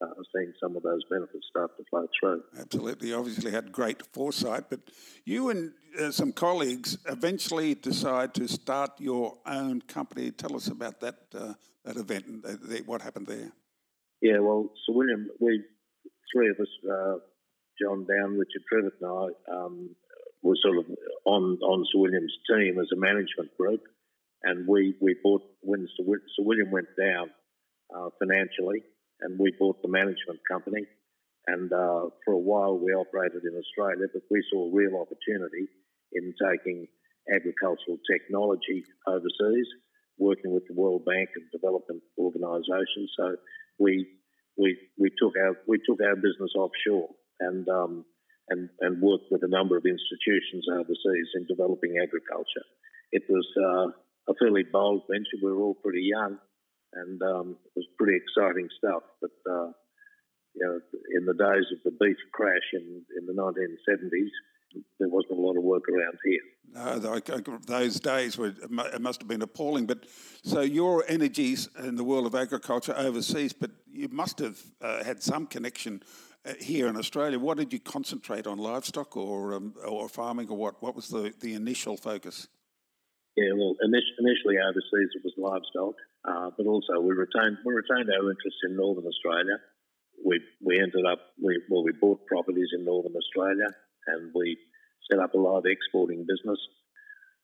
uh, 0.00 0.06
seeing 0.34 0.52
some 0.60 0.76
of 0.76 0.82
those 0.82 1.02
benefits 1.10 1.46
start 1.50 1.76
to 1.76 1.84
flow 1.90 2.06
through. 2.20 2.42
Absolutely. 2.58 3.12
Obviously, 3.12 3.50
had 3.50 3.72
great 3.72 4.02
foresight, 4.12 4.64
but 4.70 4.80
you 5.24 5.50
and 5.50 5.72
uh, 6.00 6.10
some 6.10 6.32
colleagues 6.32 6.98
eventually 7.08 7.74
decide 7.74 8.34
to 8.34 8.48
start 8.48 8.90
your 8.98 9.38
own 9.46 9.80
company. 9.82 10.30
Tell 10.30 10.56
us 10.56 10.68
about 10.68 11.00
that 11.00 11.16
uh, 11.34 11.54
that 11.84 11.96
event 11.96 12.26
and 12.26 12.42
the, 12.42 12.56
the, 12.56 12.82
what 12.82 13.02
happened 13.02 13.26
there. 13.26 13.52
Yeah, 14.20 14.38
well, 14.38 14.70
Sir 14.86 14.94
William, 14.94 15.28
we 15.38 15.62
three 16.34 16.48
of 16.48 16.56
us, 16.58 16.68
uh, 16.90 17.16
John 17.80 18.06
Down, 18.06 18.38
Richard 18.38 18.62
Trivett, 18.72 18.92
and 19.00 19.10
I, 19.10 19.54
um, 19.54 19.90
were 20.42 20.56
sort 20.62 20.78
of 20.78 20.86
on 21.24 21.58
on 21.62 21.84
Sir 21.92 22.00
William's 22.00 22.34
team 22.50 22.78
as 22.80 22.88
a 22.92 22.96
management 22.96 23.56
group, 23.58 23.82
and 24.42 24.66
we 24.66 24.94
we 25.00 25.16
bought 25.22 25.42
when 25.60 25.86
Sir, 25.96 26.04
Sir 26.04 26.44
William 26.44 26.70
went 26.70 26.88
down 26.98 27.30
uh, 27.94 28.08
financially 28.18 28.82
and 29.24 29.38
we 29.38 29.52
bought 29.58 29.80
the 29.82 29.88
management 29.88 30.38
company. 30.46 30.86
And 31.46 31.72
uh, 31.72 32.08
for 32.24 32.32
a 32.32 32.38
while, 32.38 32.78
we 32.78 32.92
operated 32.92 33.42
in 33.44 33.56
Australia, 33.56 34.06
but 34.12 34.22
we 34.30 34.42
saw 34.50 34.68
a 34.68 34.74
real 34.74 34.96
opportunity 35.00 35.68
in 36.12 36.32
taking 36.40 36.86
agricultural 37.28 37.98
technology 38.08 38.84
overseas, 39.08 39.68
working 40.18 40.52
with 40.54 40.64
the 40.68 40.74
World 40.74 41.04
Bank 41.04 41.30
and 41.36 41.44
development 41.52 42.02
organisations. 42.18 43.12
So 43.16 43.36
we 43.78 44.06
we 44.56 44.76
we 44.98 45.10
took 45.18 45.34
our 45.36 45.56
we 45.66 45.78
took 45.84 46.00
our 46.00 46.16
business 46.16 46.52
offshore 46.56 47.08
and 47.40 47.68
um, 47.68 48.04
and 48.48 48.68
and 48.80 49.02
worked 49.02 49.28
with 49.30 49.42
a 49.42 49.48
number 49.48 49.76
of 49.76 49.84
institutions 49.84 50.64
overseas 50.72 51.28
in 51.34 51.46
developing 51.48 51.96
agriculture. 52.00 52.66
It 53.12 53.24
was 53.28 53.46
uh, 53.56 54.32
a 54.32 54.34
fairly 54.38 54.64
bold 54.70 55.02
venture. 55.10 55.40
We 55.42 55.52
were 55.52 55.62
all 55.62 55.74
pretty 55.82 56.08
young, 56.08 56.38
and 56.94 57.22
um, 57.22 57.56
it 57.64 57.72
was 57.76 57.86
pretty 57.98 58.16
exciting 58.16 58.68
stuff. 58.78 59.02
But 59.20 59.30
uh, 59.50 59.70
you 60.54 60.62
know, 60.62 60.80
in 61.18 61.26
the 61.26 61.34
days 61.34 61.66
of 61.72 61.78
the 61.84 61.96
beef 62.00 62.16
crash 62.32 62.72
in, 62.72 63.02
in 63.18 63.26
the 63.26 63.32
1970s, 63.32 64.30
there 64.98 65.08
wasn't 65.08 65.38
a 65.38 65.42
lot 65.42 65.56
of 65.56 65.62
work 65.62 65.84
around 65.88 66.18
here. 66.24 66.40
No, 66.72 67.20
those 67.66 68.00
days 68.00 68.36
were 68.36 68.52
it 68.58 69.00
must 69.00 69.20
have 69.20 69.28
been 69.28 69.42
appalling. 69.42 69.86
But 69.86 70.06
so 70.42 70.60
your 70.60 71.04
energies 71.08 71.68
in 71.78 71.96
the 71.96 72.04
world 72.04 72.26
of 72.26 72.34
agriculture 72.34 72.94
overseas, 72.96 73.52
but 73.52 73.70
you 73.90 74.08
must 74.08 74.38
have 74.40 74.60
uh, 74.80 75.04
had 75.04 75.22
some 75.22 75.46
connection 75.46 76.02
uh, 76.44 76.54
here 76.60 76.88
in 76.88 76.96
Australia. 76.96 77.38
What 77.38 77.58
did 77.58 77.72
you 77.72 77.78
concentrate 77.78 78.46
on, 78.46 78.58
livestock 78.58 79.16
or 79.16 79.54
um, 79.54 79.74
or 79.86 80.08
farming, 80.08 80.48
or 80.48 80.56
what? 80.56 80.82
What 80.82 80.96
was 80.96 81.08
the, 81.08 81.32
the 81.40 81.54
initial 81.54 81.96
focus? 81.96 82.48
Yeah, 83.36 83.50
well, 83.56 83.74
initially 83.82 84.58
overseas 84.58 85.10
it 85.14 85.22
was 85.24 85.34
livestock, 85.36 85.96
uh, 86.24 86.50
but 86.56 86.66
also 86.66 87.00
we 87.00 87.14
retained 87.14 87.58
we 87.64 87.74
retained 87.74 88.08
our 88.08 88.30
interest 88.30 88.58
in 88.64 88.76
Northern 88.76 89.06
Australia. 89.06 89.58
We 90.24 90.40
we 90.64 90.80
ended 90.80 91.04
up 91.06 91.20
we 91.42 91.60
well 91.68 91.84
we 91.84 91.92
bought 91.92 92.26
properties 92.26 92.70
in 92.76 92.84
Northern 92.84 93.14
Australia 93.16 93.68
and 94.06 94.32
we 94.34 94.56
set 95.10 95.20
up 95.20 95.34
a 95.34 95.38
live 95.38 95.64
exporting 95.66 96.26
business. 96.26 96.58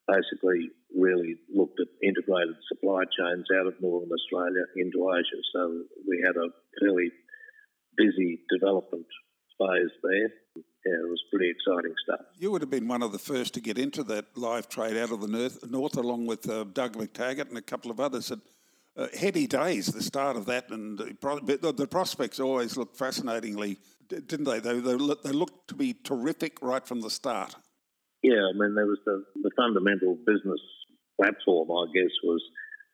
Basically, 0.09 0.71
really 0.97 1.37
looked 1.55 1.79
at 1.79 1.87
integrated 2.03 2.57
supply 2.67 3.05
chains 3.15 3.47
out 3.61 3.69
of 3.69 3.75
Northern 3.81 4.11
Australia 4.11 4.65
into 4.77 5.07
Asia. 5.13 5.41
So 5.55 5.85
we 6.09 6.25
had 6.25 6.35
a 6.35 6.51
fairly 6.81 7.13
busy 7.97 8.41
development 8.51 9.07
phase 9.59 9.93
there 10.03 10.31
yeah, 10.87 10.95
it 10.95 11.11
was 11.11 11.23
pretty 11.31 11.51
exciting 11.51 11.95
stuff. 12.05 12.27
You 12.39 12.51
would 12.53 12.63
have 12.63 12.71
been 12.71 12.89
one 12.89 13.03
of 13.03 13.13
the 13.13 13.19
first 13.19 13.53
to 13.55 13.61
get 13.61 13.77
into 13.77 14.03
that 14.05 14.37
live 14.37 14.69
trade 14.69 14.97
out 14.97 15.13
of 15.13 15.21
the 15.21 15.29
north, 15.29 15.59
north 15.69 15.97
along 15.97 16.27
with 16.27 16.49
uh, 16.49 16.65
Doug 16.65 16.97
McTaggart 16.97 17.49
and 17.49 17.59
a 17.59 17.63
couple 17.63 17.91
of 17.91 18.01
others. 18.01 18.31
And, 18.31 18.41
uh, 19.01 19.07
heady 19.19 19.47
days, 19.47 19.87
the 19.87 20.03
start 20.03 20.37
of 20.37 20.45
that, 20.47 20.71
and 20.71 20.99
the, 20.99 21.87
prospects 21.91 22.39
always 22.39 22.77
looked 22.77 22.97
fascinatingly, 22.97 23.79
didn't 24.09 24.45
they? 24.45 24.61
They, 24.61 24.79
they, 24.79 24.97
they 25.25 25.33
looked 25.33 25.69
to 25.69 25.75
be 25.75 25.95
terrific 26.05 26.61
right 26.61 26.87
from 26.87 27.01
the 27.01 27.11
start. 27.11 27.55
Yeah, 28.23 28.45
I 28.45 28.53
mean, 28.53 28.75
there 28.75 28.87
was 28.87 28.99
the, 29.07 29.25
the 29.43 29.51
fundamental 29.57 30.17
business 30.27 30.61
platform, 31.19 31.71
I 31.71 31.87
guess, 31.95 32.13
was 32.23 32.43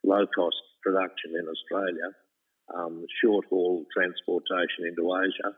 low 0.03 0.25
cost 0.27 0.55
production 0.81 1.35
in 1.35 1.45
Australia, 1.47 2.15
um, 2.73 3.05
short 3.21 3.45
haul 3.49 3.83
transportation 3.91 4.87
into 4.87 5.11
Asia, 5.11 5.51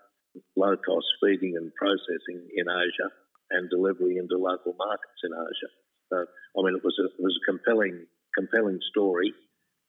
low 0.56 0.76
cost 0.78 1.06
feeding 1.22 1.54
and 1.58 1.72
processing 1.76 2.42
in 2.58 2.66
Asia 2.66 3.14
and 3.52 3.70
delivery 3.70 4.18
into 4.18 4.38
local 4.38 4.74
markets 4.78 5.22
in 5.24 5.32
Asia. 5.34 5.72
So, 6.10 6.18
I 6.26 6.66
mean, 6.66 6.76
it 6.76 6.84
was 6.84 6.98
a, 6.98 7.06
it 7.06 7.22
was 7.22 7.38
a 7.38 7.46
compelling 7.46 8.06
compelling 8.38 8.80
story, 8.90 9.34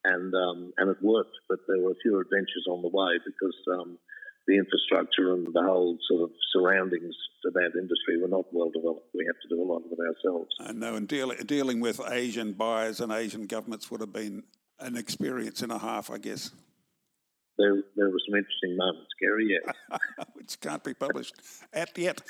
and 0.04 0.34
um, 0.34 0.72
and 0.78 0.90
it 0.90 0.98
worked. 1.02 1.36
But 1.48 1.58
there 1.68 1.80
were 1.82 1.92
a 1.92 2.02
few 2.02 2.20
adventures 2.20 2.66
on 2.68 2.82
the 2.82 2.88
way 2.88 3.18
because 3.24 3.56
um, 3.72 3.98
the 4.46 4.56
infrastructure 4.56 5.32
and 5.34 5.46
the 5.52 5.62
whole 5.62 5.98
sort 6.08 6.22
of 6.22 6.30
surroundings 6.52 7.14
to 7.42 7.50
that 7.52 7.78
industry 7.78 8.20
were 8.20 8.28
not 8.28 8.46
well 8.52 8.70
developed. 8.70 9.08
We 9.14 9.26
had 9.26 9.36
to 9.42 9.54
do 9.54 9.62
a 9.62 9.66
lot 9.66 9.82
of 9.84 9.92
it 9.92 9.98
ourselves. 9.98 10.50
I 10.60 10.72
know, 10.72 10.94
and 10.94 11.06
deal, 11.06 11.32
dealing 11.46 11.80
with 11.80 12.00
Asian 12.10 12.52
buyers 12.52 13.00
and 13.00 13.12
Asian 13.12 13.46
governments 13.46 13.90
would 13.90 14.00
have 14.00 14.12
been 14.12 14.44
an 14.78 14.96
experience 14.96 15.62
and 15.62 15.70
a 15.70 15.78
half, 15.78 16.10
I 16.10 16.18
guess 16.18 16.50
there, 17.60 17.82
there 17.94 18.10
were 18.10 18.20
some 18.26 18.36
interesting 18.36 18.76
moments, 18.76 19.10
Kerry, 19.20 19.48
yes. 19.48 19.98
Which 20.32 20.60
can't 20.60 20.82
be 20.82 20.94
published 20.94 21.34
at 21.72 21.96
yet. 21.96 22.20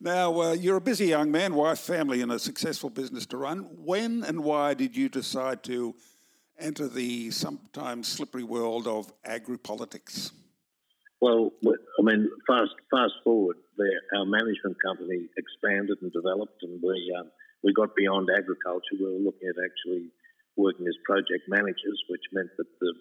Now, 0.00 0.40
uh, 0.40 0.52
you're 0.52 0.76
a 0.76 0.80
busy 0.80 1.06
young 1.06 1.30
man, 1.30 1.54
wife, 1.54 1.80
family, 1.80 2.22
and 2.22 2.30
a 2.30 2.38
successful 2.38 2.90
business 2.90 3.26
to 3.26 3.36
run. 3.36 3.68
When 3.84 4.22
and 4.22 4.44
why 4.44 4.74
did 4.74 4.96
you 4.96 5.08
decide 5.08 5.62
to 5.64 5.94
enter 6.58 6.88
the 6.88 7.30
sometimes 7.30 8.08
slippery 8.08 8.44
world 8.44 8.86
of 8.86 9.12
agri-politics? 9.24 10.32
Well, 11.20 11.50
I 11.66 12.02
mean, 12.02 12.28
fast 12.46 12.74
fast 12.90 13.14
forward, 13.24 13.56
our 14.14 14.26
management 14.26 14.76
company 14.84 15.28
expanded 15.36 15.98
and 16.02 16.12
developed, 16.12 16.62
and 16.62 16.80
we 16.82 17.14
um, 17.18 17.30
we 17.64 17.72
got 17.72 17.96
beyond 17.96 18.28
agriculture. 18.30 19.00
We 19.00 19.06
were 19.06 19.24
looking 19.24 19.48
at 19.48 19.56
actually 19.56 20.12
working 20.56 20.86
as 20.86 20.96
project 21.04 21.48
managers, 21.48 21.98
which 22.10 22.22
meant 22.32 22.50
that 22.58 22.68
the 22.80 22.92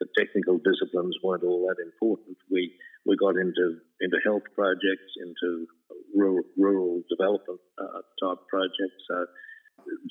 the 0.00 0.08
technical 0.18 0.58
disciplines 0.58 1.16
weren't 1.22 1.44
all 1.44 1.68
that 1.68 1.78
important. 1.78 2.36
We 2.50 2.74
we 3.06 3.16
got 3.16 3.36
into 3.36 3.78
into 4.00 4.18
health 4.24 4.44
projects, 4.54 5.14
into 5.22 5.66
rural, 6.14 6.42
rural 6.56 7.02
development 7.08 7.60
uh, 7.78 8.02
type 8.20 8.38
projects. 8.48 9.00
So 9.08 9.26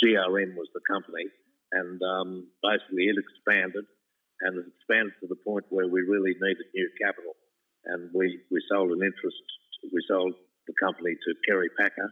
GRM 0.02 0.56
was 0.56 0.70
the 0.74 0.82
company, 0.90 1.26
and 1.72 2.00
um, 2.02 2.48
basically 2.64 3.06
it 3.10 3.18
expanded, 3.18 3.86
and 4.42 4.58
it 4.58 4.66
expanded 4.68 5.14
to 5.22 5.28
the 5.28 5.40
point 5.46 5.66
where 5.70 5.88
we 5.88 6.02
really 6.02 6.34
needed 6.36 6.68
new 6.74 6.90
capital, 7.02 7.36
and 7.86 8.10
we 8.14 8.40
we 8.52 8.60
sold 8.72 8.92
an 8.92 9.04
interest. 9.04 9.44
We 9.94 10.04
sold 10.08 10.34
the 10.68 10.76
company 10.82 11.16
to 11.16 11.30
Kerry 11.48 11.70
Packer, 11.80 12.10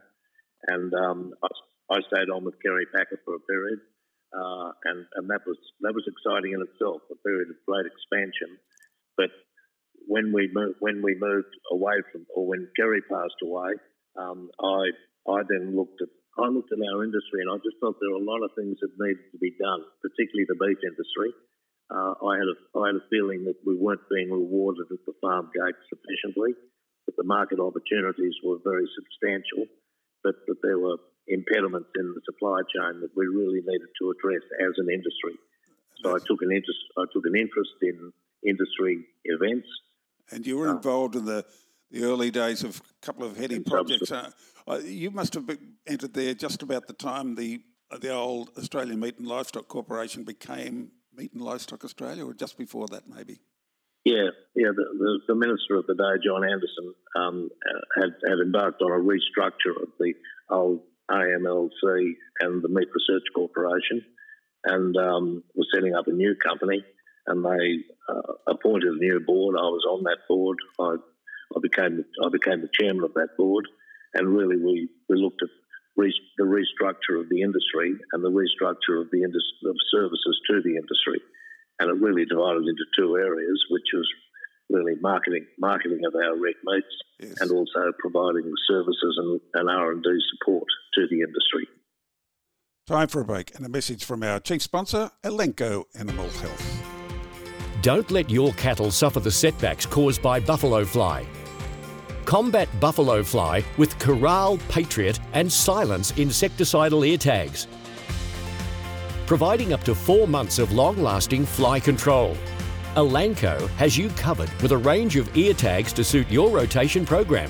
and 0.68 0.94
um, 0.94 1.34
I, 1.44 1.98
I 1.98 2.00
stayed 2.08 2.30
on 2.30 2.46
with 2.46 2.62
Kerry 2.64 2.86
Packer 2.94 3.20
for 3.26 3.36
a 3.36 3.44
period 3.44 3.80
uh, 4.36 4.72
and 4.84 5.06
and 5.16 5.30
that 5.30 5.42
was 5.48 5.58
that 5.82 5.96
was 5.96 6.04
exciting 6.04 6.52
in 6.52 6.62
itself, 6.62 7.02
a 7.12 7.16
period 7.24 7.48
of 7.50 7.56
great 7.66 7.88
expansion. 7.88 8.60
But 9.16 9.32
when 10.08 10.34
we 10.34 10.50
moved, 10.52 10.78
when 10.80 11.02
we 11.02 11.16
moved 11.16 11.54
away 11.72 12.04
from, 12.12 12.26
or 12.36 12.48
when 12.48 12.68
Kerry 12.76 13.02
passed 13.08 13.40
away, 13.44 13.72
um, 14.20 14.52
I 14.60 14.92
I 15.32 15.48
then 15.48 15.76
looked 15.76 16.02
at 16.02 16.12
I 16.38 16.48
looked 16.54 16.72
at 16.72 16.78
our 16.78 17.04
industry 17.04 17.42
and 17.42 17.50
I 17.50 17.58
just 17.66 17.82
thought 17.82 17.98
there 17.98 18.14
were 18.14 18.22
a 18.22 18.30
lot 18.30 18.46
of 18.46 18.54
things 18.54 18.78
that 18.82 18.94
needed 19.02 19.26
to 19.34 19.40
be 19.42 19.58
done, 19.58 19.82
particularly 20.06 20.46
the 20.46 20.60
beef 20.62 20.78
industry. 20.86 21.34
Uh, 21.90 22.14
I 22.20 22.38
had 22.38 22.50
a 22.52 22.58
I 22.78 22.94
had 22.94 22.98
a 23.00 23.06
feeling 23.10 23.46
that 23.50 23.58
we 23.66 23.74
weren't 23.74 24.04
being 24.12 24.30
rewarded 24.30 24.92
at 24.92 25.02
the 25.08 25.16
farm 25.24 25.50
gate 25.56 25.80
sufficiently, 25.90 26.54
that 27.08 27.16
the 27.16 27.24
market 27.24 27.60
opportunities 27.64 28.36
were 28.44 28.60
very 28.64 28.86
substantial, 28.94 29.66
but 30.22 30.36
that 30.46 30.60
there 30.62 30.78
were 30.78 31.00
impediments 31.28 31.90
in 31.96 32.14
the 32.14 32.22
supply 32.28 32.62
chain 32.70 33.02
that 33.02 33.16
we 33.16 33.26
really 33.28 33.64
needed 33.64 33.92
to 34.00 34.12
address 34.12 34.44
as 34.62 34.76
an 34.78 34.92
industry. 34.92 35.36
So 36.04 36.14
I 36.14 36.20
took 36.22 36.42
an 36.44 36.52
interest 36.52 36.84
I 36.98 37.06
took 37.12 37.26
an 37.26 37.36
interest 37.36 37.76
in 37.82 38.12
industry 38.46 39.08
events. 39.26 39.68
And 40.30 40.46
you 40.46 40.58
were 40.58 40.70
involved 40.70 41.16
in 41.16 41.26
the 41.26 41.46
the 41.92 42.04
early 42.04 42.32
days 42.32 42.64
of 42.64 42.82
a 42.82 43.06
couple 43.06 43.24
of 43.24 43.38
heady 43.38 43.60
projects. 43.60 44.12
Uh, 44.12 44.32
uh, 44.68 44.80
you 44.84 45.12
must 45.12 45.34
have 45.34 45.50
entered 45.86 46.14
there 46.14 46.34
just 46.34 46.62
about 46.62 46.88
the 46.88 46.94
time 46.94 47.36
the 47.36 47.62
the 48.02 48.14
old 48.14 48.50
Australian 48.58 49.00
Meat 49.00 49.18
and 49.18 49.28
Livestock 49.28 49.70
Corporation 49.70 50.26
became 50.26 50.92
Meat 51.16 51.32
and 51.32 51.42
Livestock 51.42 51.86
Australia, 51.86 52.26
or 52.26 52.34
just 52.34 52.58
before 52.58 52.86
that, 52.88 53.04
maybe. 53.08 53.40
Yeah, 54.04 54.30
yeah. 54.56 54.72
The, 54.76 54.86
the, 54.98 55.20
the 55.30 55.36
minister 55.36 55.76
of 55.76 55.88
the 55.88 55.96
day, 55.96 56.22
John 56.24 56.44
Anderson, 56.44 56.94
um, 57.16 57.50
had 57.96 58.10
had 58.28 58.40
embarked 58.40 58.82
on 58.82 58.92
a 58.92 59.04
restructure 59.04 59.82
of 59.82 59.90
the 60.00 60.14
old 60.50 60.82
AMLC 61.10 62.12
and 62.42 62.62
the 62.62 62.70
Meat 62.70 62.90
Research 62.94 63.24
Corporation, 63.34 64.04
and 64.66 64.96
um, 64.98 65.44
was 65.56 65.68
setting 65.74 65.96
up 65.96 66.08
a 66.08 66.12
new 66.12 66.36
company. 66.36 66.84
And 67.26 67.44
they 67.44 67.84
uh, 68.08 68.34
appointed 68.48 68.94
a 68.94 68.98
new 68.98 69.20
board. 69.20 69.58
I 69.60 69.68
was 69.68 69.86
on 69.90 70.04
that 70.04 70.20
board. 70.30 70.58
I 70.80 70.96
I 71.56 71.60
became 71.62 72.04
I 72.24 72.30
became 72.30 72.62
the 72.62 72.70
chairman 72.74 73.04
of 73.04 73.14
that 73.14 73.38
board, 73.38 73.66
and 74.14 74.36
really 74.36 74.58
we, 74.58 74.90
we 75.10 75.18
looked 75.18 75.42
at 75.42 75.50
re- 75.96 76.14
the 76.38 76.44
restructure 76.44 77.20
of 77.20 77.30
the 77.30 77.42
industry 77.42 77.96
and 78.12 78.24
the 78.24 78.32
restructure 78.32 79.02
of 79.02 79.10
the 79.12 79.24
indus- 79.24 79.64
of 79.66 79.76
services 79.92 80.40
to 80.50 80.62
the 80.62 80.76
industry, 80.76 81.22
and 81.80 81.90
it 81.90 82.04
really 82.04 82.26
divided 82.26 82.64
into 82.68 82.86
two 82.98 83.16
areas, 83.16 83.64
which 83.70 83.90
was 83.94 84.08
really 84.70 84.96
marketing 85.02 85.46
marketing 85.60 86.02
of 86.06 86.14
our 86.16 86.36
red 86.36 86.56
meats 86.66 86.96
yes. 87.20 87.40
and 87.40 87.52
also 87.52 87.92
providing 88.00 88.52
services 88.68 89.16
and, 89.18 89.42
and 89.54 89.70
R 89.70 89.92
and 89.92 90.04
D 90.04 90.10
support 90.34 90.68
to 90.96 91.08
the 91.10 91.22
industry. 91.22 91.68
Time 92.88 93.08
for 93.08 93.22
a 93.22 93.26
break 93.26 93.54
and 93.56 93.66
a 93.66 93.70
message 93.70 94.06
from 94.06 94.24
our 94.24 94.40
chief 94.40 94.62
sponsor, 94.62 95.12
Elanco 95.24 95.84
Animal 95.96 96.30
Health. 96.30 96.84
Don't 97.82 98.10
let 98.12 98.30
your 98.30 98.54
cattle 98.54 98.92
suffer 98.92 99.20
the 99.20 99.32
setbacks 99.32 99.86
caused 99.86 100.22
by 100.22 100.40
buffalo 100.40 100.86
fly. 100.86 101.26
Combat 102.28 102.68
buffalo 102.82 103.24
fly 103.24 103.64
with 103.78 103.98
Co-Ral, 104.00 104.58
Patriot, 104.68 105.18
and 105.32 105.50
Cylence 105.50 106.12
insecticidal 106.12 107.08
ear 107.08 107.18
tags, 107.18 107.68
providing 109.26 109.72
up 109.72 109.82
to 109.86 109.96
four 109.96 110.28
months 110.28 110.60
of 110.60 110.74
long 110.74 110.98
lasting 110.98 111.46
fly 111.46 111.80
control. 111.80 112.36
Elanco 112.98 113.70
has 113.78 113.98
you 113.98 114.10
covered 114.10 114.52
with 114.62 114.74
a 114.74 114.78
range 114.78 115.16
of 115.16 115.38
ear 115.38 115.54
tags 115.54 115.94
to 115.94 116.04
suit 116.04 116.30
your 116.30 116.50
rotation 116.50 117.06
program. 117.06 117.50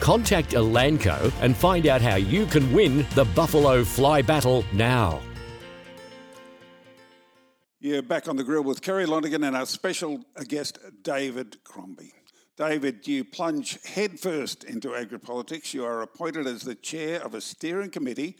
Contact 0.00 0.52
Elanco 0.52 1.30
and 1.42 1.54
find 1.54 1.86
out 1.86 2.00
how 2.00 2.16
you 2.16 2.46
can 2.46 2.72
win 2.72 3.06
the 3.14 3.26
buffalo 3.36 3.84
fly 3.84 4.22
battle 4.22 4.64
now. 4.72 5.20
Yeah, 7.78 8.00
back 8.00 8.26
on 8.26 8.36
the 8.36 8.44
grill 8.44 8.64
with 8.64 8.80
Kerry 8.80 9.04
Lonergan 9.04 9.44
and 9.44 9.54
our 9.54 9.66
special 9.66 10.24
guest, 10.48 10.78
David 11.02 11.62
Crombie. 11.62 12.21
David, 12.68 13.08
you 13.08 13.24
plunge 13.24 13.82
headfirst 13.82 14.62
into 14.62 14.90
agripolitics. 14.90 15.74
You 15.74 15.84
are 15.84 16.02
appointed 16.02 16.46
as 16.46 16.62
the 16.62 16.76
chair 16.76 17.20
of 17.20 17.34
a 17.34 17.40
steering 17.40 17.90
committee 17.90 18.36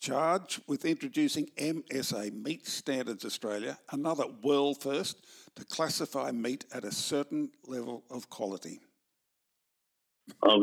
charged 0.00 0.62
with 0.66 0.86
introducing 0.86 1.50
MSA 1.58 2.32
Meat 2.32 2.66
Standards 2.66 3.26
Australia, 3.26 3.78
another 3.92 4.24
world 4.42 4.80
first 4.80 5.18
to 5.56 5.66
classify 5.66 6.30
meat 6.30 6.64
at 6.72 6.84
a 6.84 6.90
certain 6.90 7.50
level 7.66 8.04
of 8.10 8.30
quality. 8.30 8.80
Oh, 10.42 10.60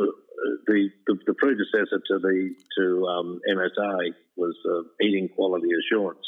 the, 0.65 0.89
the, 1.05 1.19
the 1.27 1.33
predecessor 1.35 2.01
to 2.07 2.17
the 2.17 2.55
to 2.79 3.05
um, 3.05 3.39
MSA 3.47 4.15
was 4.35 4.55
uh, 4.67 5.05
eating 5.05 5.29
quality 5.29 5.67
assurance, 5.79 6.25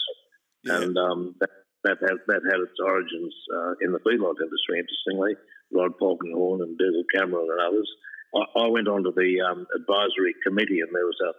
yeah. 0.63 0.81
and 0.81 0.96
um, 0.96 1.34
that, 1.39 1.50
that, 1.86 1.98
had, 2.01 2.17
that 2.27 2.41
had 2.51 2.62
its 2.62 2.77
origins 2.86 3.34
uh, 3.55 3.72
in 3.81 3.91
the 3.93 4.00
feedlot 4.00 4.36
industry. 4.43 4.77
Interestingly, 4.77 5.34
Rod 5.74 5.93
Polkinghorne 6.01 6.63
and 6.63 6.77
Dougal 6.77 7.03
Cameron 7.13 7.47
and 7.51 7.62
others. 7.62 7.89
I, 8.36 8.65
I 8.65 8.67
went 8.69 8.88
on 8.88 9.03
to 9.03 9.12
the 9.15 9.41
um, 9.41 9.65
advisory 9.75 10.36
committee, 10.45 10.79
and 10.81 10.91
there 10.93 11.05
was 11.05 11.19
a, 11.24 11.31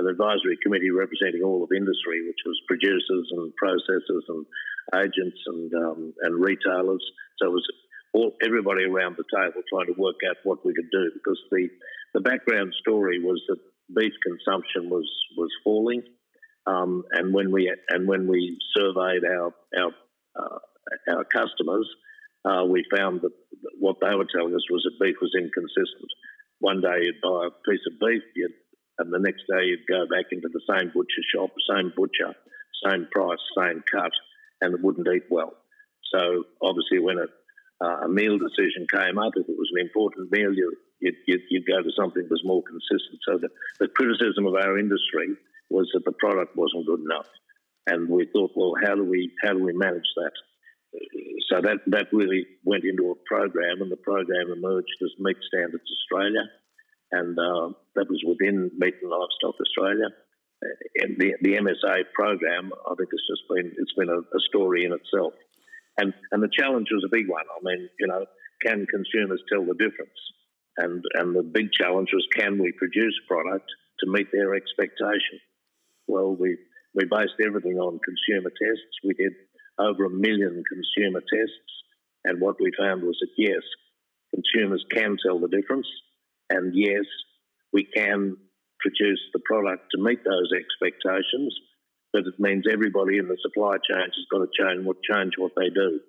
an 0.00 0.06
advisory 0.08 0.58
committee 0.62 0.90
representing 0.90 1.42
all 1.42 1.62
of 1.62 1.70
industry, 1.74 2.22
which 2.26 2.42
was 2.44 2.68
producers 2.68 3.26
and 3.32 3.52
processors 3.58 4.24
and 4.28 4.46
agents 4.94 5.38
and 5.46 5.72
um, 5.74 6.14
and 6.22 6.42
retailers. 6.42 7.02
So 7.38 7.48
it 7.48 7.52
was 7.52 7.66
all 8.12 8.32
everybody 8.42 8.84
around 8.84 9.16
the 9.16 9.28
table 9.34 9.62
trying 9.68 9.86
to 9.86 10.00
work 10.00 10.16
out 10.28 10.36
what 10.44 10.64
we 10.64 10.74
could 10.74 10.90
do 10.90 11.10
because 11.14 11.40
the 11.50 11.68
the 12.14 12.20
background 12.20 12.72
story 12.80 13.18
was 13.20 13.42
that 13.48 13.58
beef 13.94 14.12
consumption 14.24 14.90
was 14.90 15.08
was 15.36 15.50
falling, 15.64 16.02
um, 16.66 17.04
and 17.12 17.34
when 17.34 17.52
we 17.52 17.72
and 17.90 18.08
when 18.08 18.26
we 18.26 18.58
surveyed 18.76 19.24
our 19.24 19.54
our 19.78 19.92
uh, 20.38 20.58
our 21.16 21.24
customers, 21.24 21.88
uh, 22.46 22.64
we 22.64 22.84
found 22.94 23.20
that 23.22 23.34
what 23.78 23.96
they 24.00 24.14
were 24.14 24.30
telling 24.30 24.54
us 24.54 24.70
was 24.70 24.86
that 24.86 25.04
beef 25.04 25.16
was 25.20 25.34
inconsistent. 25.34 26.10
One 26.60 26.80
day 26.80 27.02
you'd 27.02 27.20
buy 27.20 27.48
a 27.50 27.58
piece 27.68 27.82
of 27.90 27.98
beef, 27.98 28.22
and 28.98 29.12
the 29.12 29.18
next 29.18 29.44
day 29.50 29.66
you'd 29.66 29.90
go 29.90 30.06
back 30.06 30.30
into 30.30 30.48
the 30.48 30.62
same 30.70 30.92
butcher 30.94 31.24
shop, 31.34 31.50
same 31.68 31.92
butcher, 31.96 32.32
same 32.86 33.08
price, 33.10 33.42
same 33.58 33.82
cut, 33.90 34.12
and 34.60 34.74
it 34.74 34.82
wouldn't 34.82 35.08
eat 35.08 35.24
well. 35.28 35.52
So 36.14 36.44
obviously, 36.62 37.00
when 37.00 37.18
a, 37.18 37.28
uh, 37.84 38.06
a 38.06 38.08
meal 38.08 38.38
decision 38.38 38.86
came 38.88 39.18
up, 39.18 39.32
if 39.36 39.48
it 39.48 39.58
was 39.58 39.70
an 39.74 39.84
important 39.84 40.30
meal, 40.30 40.54
you, 40.54 40.72
you'd, 41.00 41.16
you'd, 41.26 41.42
you'd, 41.50 41.66
go 41.66 41.82
to 41.82 41.90
something 41.98 42.22
that 42.22 42.30
was 42.30 42.44
more 42.44 42.62
consistent. 42.62 43.20
So 43.26 43.38
the, 43.38 43.48
the 43.80 43.88
criticism 43.88 44.46
of 44.46 44.54
our 44.54 44.78
industry 44.78 45.34
was 45.68 45.90
that 45.92 46.04
the 46.04 46.12
product 46.12 46.56
wasn't 46.56 46.86
good 46.86 47.00
enough, 47.00 47.26
and 47.86 48.08
we 48.08 48.26
thought, 48.32 48.52
well, 48.54 48.74
how 48.82 48.94
do 48.94 49.04
we 49.04 49.32
how 49.42 49.52
do 49.52 49.62
we 49.62 49.72
manage 49.74 50.08
that? 50.16 50.32
So 51.50 51.60
that, 51.62 51.78
that 51.86 52.06
really 52.12 52.46
went 52.64 52.84
into 52.84 53.10
a 53.10 53.14
program, 53.26 53.82
and 53.82 53.90
the 53.90 53.96
program 53.96 54.52
emerged 54.52 54.96
as 55.02 55.10
Meat 55.18 55.36
Standards 55.46 55.84
Australia, 55.84 56.44
and 57.12 57.38
uh, 57.38 57.70
that 57.94 58.10
was 58.10 58.22
within 58.26 58.70
Meat 58.76 58.94
and 59.02 59.10
Livestock 59.10 59.54
Australia. 59.60 60.08
And 60.96 61.16
the, 61.18 61.34
the 61.42 61.54
MSA 61.60 62.04
program, 62.14 62.72
I 62.88 62.94
think 62.96 63.10
it's 63.12 63.28
just 63.28 63.44
been 63.48 63.72
it's 63.76 63.92
been 63.92 64.08
a, 64.08 64.18
a 64.18 64.40
story 64.48 64.84
in 64.84 64.92
itself, 64.92 65.34
and 65.98 66.14
and 66.32 66.42
the 66.42 66.50
challenge 66.50 66.88
was 66.90 67.04
a 67.04 67.14
big 67.14 67.28
one. 67.28 67.44
I 67.44 67.60
mean, 67.62 67.88
you 68.00 68.06
know, 68.06 68.24
can 68.64 68.86
consumers 68.86 69.42
tell 69.52 69.64
the 69.64 69.74
difference? 69.74 70.18
And 70.78 71.04
and 71.14 71.36
the 71.36 71.42
big 71.42 71.72
challenge 71.72 72.08
was 72.12 72.26
can 72.34 72.58
we 72.58 72.72
produce 72.72 73.14
product 73.28 73.68
to 74.00 74.10
meet 74.10 74.32
their 74.32 74.54
expectation? 74.54 75.40
Well, 76.08 76.34
we 76.34 76.56
we 76.94 77.04
based 77.04 77.36
everything 77.44 77.78
on 77.78 78.00
consumer 78.00 78.50
tests. 78.50 78.96
We 79.04 79.14
did 79.14 79.32
over 79.78 80.04
a 80.04 80.10
million 80.10 80.62
consumer 80.64 81.20
tests. 81.20 81.72
And 82.24 82.40
what 82.40 82.56
we 82.60 82.72
found 82.78 83.02
was 83.02 83.16
that 83.20 83.30
yes, 83.36 83.62
consumers 84.34 84.84
can 84.90 85.16
tell 85.24 85.38
the 85.38 85.48
difference. 85.48 85.86
And 86.50 86.72
yes, 86.74 87.04
we 87.72 87.84
can 87.84 88.36
produce 88.80 89.20
the 89.32 89.40
product 89.44 89.84
to 89.92 90.02
meet 90.02 90.24
those 90.24 90.50
expectations. 90.54 91.54
But 92.12 92.26
it 92.26 92.38
means 92.38 92.64
everybody 92.70 93.18
in 93.18 93.28
the 93.28 93.36
supply 93.42 93.76
chain 93.84 94.08
has 94.08 94.30
got 94.30 94.46
to 94.46 94.50
change 94.56 94.86
what, 94.86 94.96
change 95.02 95.32
what 95.36 95.52
they 95.56 95.68
do 95.68 96.00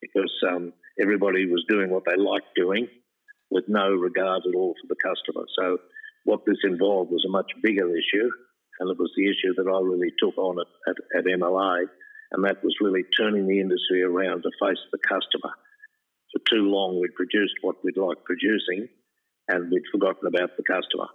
because 0.00 0.32
um, 0.50 0.72
everybody 1.00 1.46
was 1.46 1.64
doing 1.68 1.90
what 1.90 2.04
they 2.06 2.16
liked 2.16 2.54
doing 2.56 2.88
with 3.50 3.64
no 3.68 3.90
regard 3.90 4.42
at 4.46 4.54
all 4.54 4.74
for 4.74 4.88
the 4.88 4.96
customer. 5.02 5.46
So, 5.58 5.78
what 6.24 6.44
this 6.46 6.58
involved 6.64 7.10
was 7.10 7.24
a 7.26 7.30
much 7.30 7.50
bigger 7.62 7.88
issue, 7.88 8.28
and 8.80 8.90
it 8.90 8.98
was 8.98 9.10
the 9.16 9.24
issue 9.24 9.54
that 9.56 9.70
I 9.70 9.80
really 9.80 10.12
took 10.20 10.36
on 10.36 10.58
at, 10.60 10.90
at, 10.90 11.18
at 11.18 11.38
MLA 11.40 11.86
and 12.32 12.44
that 12.44 12.62
was 12.62 12.76
really 12.80 13.04
turning 13.18 13.46
the 13.46 13.60
industry 13.60 14.02
around 14.02 14.42
to 14.42 14.50
face 14.60 14.80
the 14.92 14.98
customer. 14.98 15.54
For 16.32 16.40
too 16.48 16.68
long, 16.68 17.00
we'd 17.00 17.14
produced 17.14 17.54
what 17.62 17.76
we'd 17.82 17.96
like 17.96 18.24
producing, 18.24 18.88
and 19.48 19.70
we'd 19.70 19.88
forgotten 19.90 20.28
about 20.28 20.56
the 20.56 20.64
customer. 20.64 21.08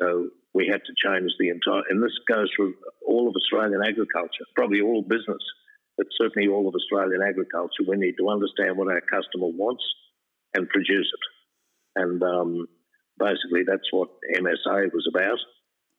So 0.00 0.30
we 0.54 0.66
had 0.66 0.82
to 0.86 0.94
change 0.98 1.30
the 1.38 1.50
entire, 1.50 1.82
and 1.90 2.02
this 2.02 2.14
goes 2.26 2.50
through 2.54 2.74
all 3.06 3.28
of 3.28 3.34
Australian 3.34 3.82
agriculture, 3.86 4.46
probably 4.56 4.80
all 4.80 5.02
business, 5.02 5.42
but 5.96 6.06
certainly 6.18 6.48
all 6.48 6.68
of 6.68 6.74
Australian 6.74 7.22
agriculture. 7.22 7.86
We 7.86 7.96
need 7.96 8.16
to 8.18 8.28
understand 8.28 8.76
what 8.76 8.90
our 8.90 9.02
customer 9.02 9.50
wants 9.54 9.82
and 10.54 10.68
produce 10.68 11.06
it. 11.06 11.24
And 12.02 12.22
um, 12.22 12.66
basically, 13.18 13.62
that's 13.66 13.90
what 13.90 14.08
MSA 14.34 14.92
was 14.92 15.06
about. 15.10 15.38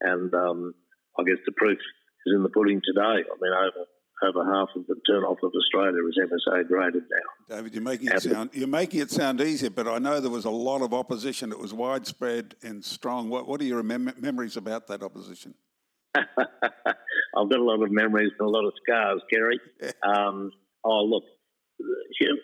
And 0.01 0.34
um, 0.34 0.74
I 1.20 1.24
guess 1.24 1.44
the 1.46 1.51
proof 1.56 1.80
is 2.25 2.34
in 2.36 2.44
the 2.44 2.50
pudding 2.50 2.82
today. 2.84 3.24
I 3.24 3.36
mean, 3.39 3.54
over 3.54 3.86
over 4.24 4.44
half 4.44 4.70
of 4.76 4.86
the 4.88 4.96
turnoff 5.10 5.38
of 5.44 5.52
Australia 5.56 6.00
is 6.08 6.18
MSA 6.18 6.68
graded 6.68 7.04
now. 7.10 7.56
David, 7.56 7.74
you're 7.74 7.84
making 7.84 8.10
it 8.10 8.22
sound 8.22 8.50
you're 8.54 8.68
making 8.68 9.02
it 9.02 9.12
sound 9.12 9.42
easier, 9.42 9.70
but 9.70 9.88
I 9.88 9.98
know 9.98 10.20
there 10.20 10.32
was 10.32 10.46
a 10.46 10.50
lot 10.50 10.82
of 10.82 10.94
opposition. 10.94 11.52
It 11.52 11.60
was 11.60 11.74
widespread 11.74 12.56
and 12.62 12.84
strong. 12.84 13.30
What, 13.30 13.48
what 13.48 13.62
are 13.62 13.66
your 13.66 13.82
mem- 13.84 14.16
memories 14.20 14.58
about 14.58 14.88
that 14.88 15.04
opposition? 15.04 15.54
I've 16.16 17.50
got 17.50 17.60
a 17.60 17.64
lot 17.64 17.82
of 17.82 17.92
memories 17.92 18.32
and 18.38 18.48
a 18.48 18.50
lot 18.50 18.66
of 18.66 18.74
scars, 18.84 19.22
Kerry. 19.32 19.60
Um, 20.04 20.52
oh, 20.84 21.04
look, 21.04 21.24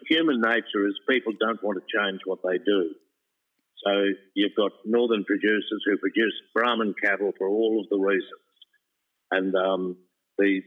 human 0.09 0.41
nature 0.41 0.87
is 0.87 0.99
people 1.09 1.33
don't 1.39 1.61
want 1.63 1.79
to 1.79 1.97
change 1.97 2.21
what 2.25 2.39
they 2.43 2.57
do. 2.57 2.91
So 3.83 3.91
you've 4.33 4.55
got 4.55 4.71
northern 4.85 5.23
producers 5.25 5.83
who 5.85 5.97
produce 5.97 6.33
Brahman 6.53 6.95
cattle 7.01 7.31
for 7.37 7.47
all 7.47 7.81
of 7.81 7.89
the 7.89 8.03
reasons, 8.03 8.41
and 9.31 9.55
um, 9.55 9.97
the, 10.37 10.61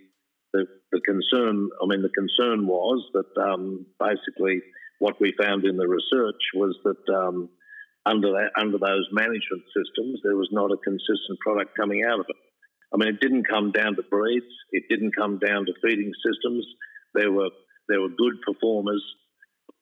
the 0.58 0.66
the 0.90 1.00
concern. 1.00 1.68
I 1.82 1.86
mean, 1.86 2.02
the 2.02 2.10
concern 2.10 2.66
was 2.66 3.04
that 3.14 3.30
um, 3.40 3.86
basically 4.00 4.62
what 4.98 5.20
we 5.20 5.34
found 5.40 5.64
in 5.64 5.76
the 5.76 5.86
research 5.86 6.42
was 6.54 6.76
that 6.84 7.14
um, 7.14 7.48
under 8.06 8.32
that 8.32 8.50
under 8.58 8.78
those 8.78 9.06
management 9.12 9.62
systems, 9.70 10.20
there 10.24 10.36
was 10.36 10.48
not 10.50 10.72
a 10.72 10.82
consistent 10.82 11.38
product 11.40 11.76
coming 11.78 12.02
out 12.04 12.20
of 12.20 12.26
it. 12.28 12.36
I 12.92 12.96
mean, 12.96 13.08
it 13.14 13.20
didn't 13.20 13.46
come 13.48 13.70
down 13.70 13.96
to 13.96 14.02
breeds. 14.02 14.50
It 14.72 14.84
didn't 14.88 15.14
come 15.16 15.38
down 15.38 15.66
to 15.66 15.72
feeding 15.82 16.12
systems. 16.24 16.66
There 17.14 17.30
were 17.30 17.50
there 17.88 18.00
were 18.00 18.08
good 18.08 18.40
performers 18.46 19.04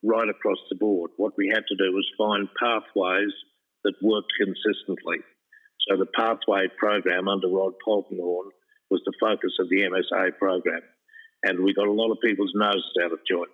right 0.02 0.28
across 0.28 0.58
the 0.70 0.76
board. 0.76 1.10
What 1.16 1.32
we 1.38 1.50
had 1.52 1.64
to 1.68 1.76
do 1.76 1.92
was 1.92 2.06
find 2.18 2.48
pathways 2.60 3.32
that 3.84 3.94
worked 4.02 4.32
consistently. 4.38 5.22
So 5.88 5.96
the 5.96 6.10
pathway 6.14 6.66
program 6.78 7.28
under 7.28 7.48
Rod 7.48 7.74
Polkinghorne 7.86 8.50
was 8.90 9.02
the 9.04 9.12
focus 9.20 9.52
of 9.60 9.68
the 9.68 9.82
MSA 9.82 10.38
program, 10.38 10.82
and 11.42 11.64
we 11.64 11.74
got 11.74 11.88
a 11.88 11.92
lot 11.92 12.12
of 12.12 12.18
people's 12.22 12.52
noses 12.54 12.92
out 13.02 13.12
of 13.12 13.18
joint 13.28 13.50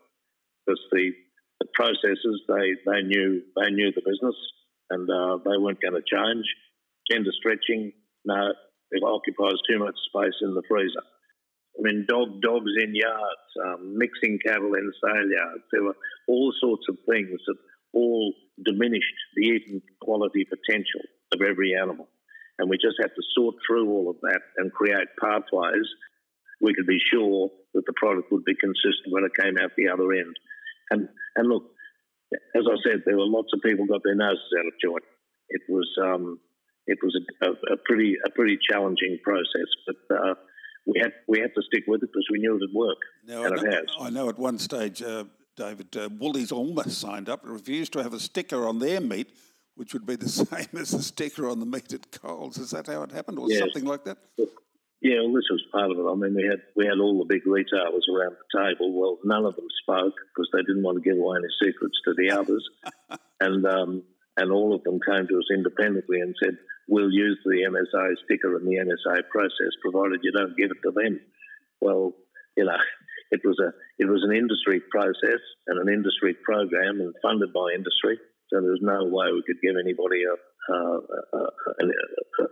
because 0.64 0.80
the, 0.92 1.12
the 1.60 1.66
processes 1.74 2.42
they 2.48 2.74
they 2.86 3.02
knew 3.02 3.42
they 3.56 3.70
knew 3.70 3.92
the 3.94 4.02
business 4.04 4.36
and 4.90 5.08
uh, 5.08 5.38
they 5.44 5.56
weren't 5.58 5.80
going 5.80 5.94
to 5.94 6.04
change. 6.04 6.44
Tender 7.10 7.32
stretching, 7.32 7.92
no, 8.24 8.52
it 8.90 9.02
occupies 9.02 9.58
too 9.68 9.78
much 9.78 9.96
space 10.08 10.36
in 10.42 10.54
the 10.54 10.62
freezer. 10.68 11.02
I 11.78 11.80
mean, 11.82 12.06
dog 12.06 12.40
dogs 12.42 12.70
in 12.82 12.94
yards, 12.94 13.48
um, 13.64 13.96
mixing 13.96 14.38
cattle 14.44 14.74
in 14.74 14.92
sale 15.02 15.30
yards. 15.30 15.64
There 15.72 15.82
were 15.82 15.96
all 16.28 16.52
sorts 16.60 16.84
of 16.88 16.98
things 17.08 17.40
that 17.46 17.56
all 17.94 18.34
diminished 18.64 19.18
the 19.34 19.46
eating 19.46 19.80
quality 20.00 20.44
potential 20.44 21.00
of 21.32 21.40
every 21.40 21.74
animal. 21.74 22.08
And 22.58 22.68
we 22.68 22.76
just 22.76 22.96
had 23.00 23.10
to 23.14 23.22
sort 23.34 23.56
through 23.66 23.90
all 23.90 24.10
of 24.10 24.16
that 24.22 24.40
and 24.58 24.72
create 24.72 25.08
pathways. 25.20 25.88
We 26.60 26.74
could 26.74 26.86
be 26.86 27.00
sure 27.12 27.50
that 27.74 27.84
the 27.86 27.94
product 27.96 28.30
would 28.30 28.44
be 28.44 28.54
consistent 28.54 29.10
when 29.10 29.24
it 29.24 29.32
came 29.40 29.56
out 29.58 29.72
the 29.76 29.88
other 29.88 30.12
end. 30.12 30.36
And 30.90 31.08
and 31.36 31.48
look, 31.48 31.64
as 32.54 32.64
I 32.68 32.76
said, 32.84 33.02
there 33.04 33.16
were 33.16 33.26
lots 33.26 33.48
of 33.52 33.60
people 33.62 33.86
got 33.86 34.02
their 34.04 34.14
noses 34.14 34.52
out 34.58 34.66
of 34.66 34.72
joint. 34.82 35.04
It 35.48 35.62
was 35.68 35.88
um, 36.02 36.38
it 36.86 36.98
was 37.02 37.18
a, 37.18 37.46
a, 37.46 37.74
a, 37.74 37.76
pretty 37.84 38.16
a 38.26 38.30
pretty 38.30 38.58
challenging 38.70 39.18
process, 39.22 39.68
but 39.86 39.96
uh, 40.14 40.34
we 40.86 41.00
had 41.00 41.12
we 41.28 41.40
had 41.40 41.54
to 41.54 41.62
stick 41.62 41.84
with 41.86 42.02
it 42.02 42.10
because 42.12 42.26
we 42.30 42.38
knew 42.38 42.56
it 42.56 42.60
would 42.60 42.74
work, 42.74 42.98
now, 43.26 43.44
and 43.44 43.58
I 43.58 43.62
know, 43.62 43.70
it 43.70 43.74
has. 43.74 43.84
I 44.00 44.10
know 44.10 44.28
at 44.28 44.38
one 44.38 44.58
stage, 44.58 45.02
uh, 45.02 45.24
David 45.56 45.96
uh, 45.96 46.08
Woolies 46.18 46.52
almost 46.52 47.00
signed 47.00 47.28
up 47.28 47.44
and 47.44 47.52
refused 47.52 47.92
to 47.94 48.02
have 48.02 48.14
a 48.14 48.20
sticker 48.20 48.66
on 48.66 48.78
their 48.78 49.00
meat, 49.00 49.32
which 49.76 49.92
would 49.92 50.06
be 50.06 50.16
the 50.16 50.28
same 50.48 50.80
as 50.80 50.90
the 50.90 51.02
sticker 51.02 51.48
on 51.48 51.60
the 51.60 51.66
meat 51.66 51.92
at 51.92 52.10
Coles. 52.10 52.58
Is 52.58 52.70
that 52.70 52.86
how 52.86 53.02
it 53.02 53.12
happened, 53.12 53.38
or 53.38 53.50
something 53.50 53.84
like 53.84 54.04
that? 54.04 54.18
Yeah, 55.00 55.18
well, 55.24 55.34
this 55.34 55.50
was 55.50 55.64
part 55.72 55.90
of 55.90 55.98
it. 55.98 56.08
I 56.08 56.14
mean, 56.14 56.34
we 56.34 56.44
had 56.44 56.60
we 56.76 56.86
had 56.86 57.00
all 57.00 57.18
the 57.18 57.34
big 57.34 57.46
retailers 57.46 58.06
around 58.08 58.36
the 58.38 58.58
table. 58.58 58.92
Well, 58.92 59.18
none 59.24 59.44
of 59.44 59.56
them 59.56 59.66
spoke 59.82 60.14
because 60.30 60.48
they 60.52 60.62
didn't 60.62 60.84
want 60.84 61.02
to 61.02 61.08
give 61.08 61.18
away 61.18 61.38
any 61.38 61.50
secrets 61.58 61.98
to 62.04 62.14
the 62.16 62.30
others, 62.30 62.68
and 63.40 63.66
um, 63.66 64.02
and 64.36 64.52
all 64.52 64.74
of 64.74 64.84
them 64.84 65.00
came 65.04 65.26
to 65.26 65.38
us 65.38 65.50
independently 65.52 66.20
and 66.20 66.34
said, 66.42 66.56
we'll 66.88 67.10
use 67.10 67.38
the 67.44 67.68
MSA 67.68 68.14
sticker 68.24 68.56
in 68.58 68.64
the 68.64 68.76
MSA 68.76 69.28
process, 69.28 69.72
provided 69.82 70.20
you 70.22 70.32
don't 70.32 70.56
give 70.56 70.70
it 70.70 70.80
to 70.84 70.92
them. 70.92 71.20
Well, 71.80 72.12
you 72.56 72.64
know, 72.64 72.78
it 73.30 73.40
was 73.44 73.58
a 73.58 73.72
it 73.98 74.06
was 74.06 74.22
an 74.24 74.36
industry 74.36 74.80
process 74.90 75.40
and 75.66 75.78
an 75.80 75.92
industry 75.92 76.34
program 76.44 77.00
and 77.00 77.14
funded 77.22 77.52
by 77.52 77.72
industry. 77.74 78.18
So 78.52 78.60
there 78.60 78.76
was 78.76 78.84
no 78.84 79.08
way 79.08 79.32
we 79.32 79.42
could 79.48 79.64
give 79.64 79.80
anybody 79.80 80.28
a, 80.28 80.36
a, 80.36 80.78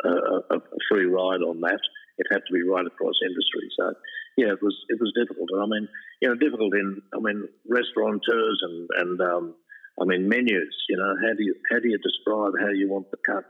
a, 0.08 0.56
a, 0.56 0.80
free 0.88 1.04
ride 1.04 1.44
on 1.44 1.60
that. 1.60 1.80
It 2.16 2.26
had 2.32 2.40
to 2.40 2.52
be 2.52 2.64
right 2.64 2.86
across 2.86 3.20
industry. 3.20 3.68
So 3.78 3.92
yeah, 4.36 4.56
it 4.56 4.62
was 4.64 4.76
it 4.88 4.98
was 4.98 5.12
difficult. 5.12 5.48
And 5.52 5.62
I 5.62 5.68
mean, 5.68 5.88
you 6.22 6.28
know, 6.28 6.34
difficult 6.40 6.72
in 6.74 7.02
I 7.12 7.20
mean 7.20 7.44
restaurateurs 7.68 8.58
and 8.64 8.88
and 8.96 9.20
um, 9.20 9.54
I 10.00 10.04
mean 10.06 10.28
menus. 10.28 10.74
You 10.88 10.96
know, 10.96 11.12
how 11.20 11.36
do 11.36 11.44
you 11.44 11.54
how 11.70 11.78
do 11.78 11.88
you 11.88 12.00
describe 12.00 12.56
how 12.56 12.72
you 12.72 12.88
want 12.88 13.10
the 13.10 13.20
cut? 13.24 13.44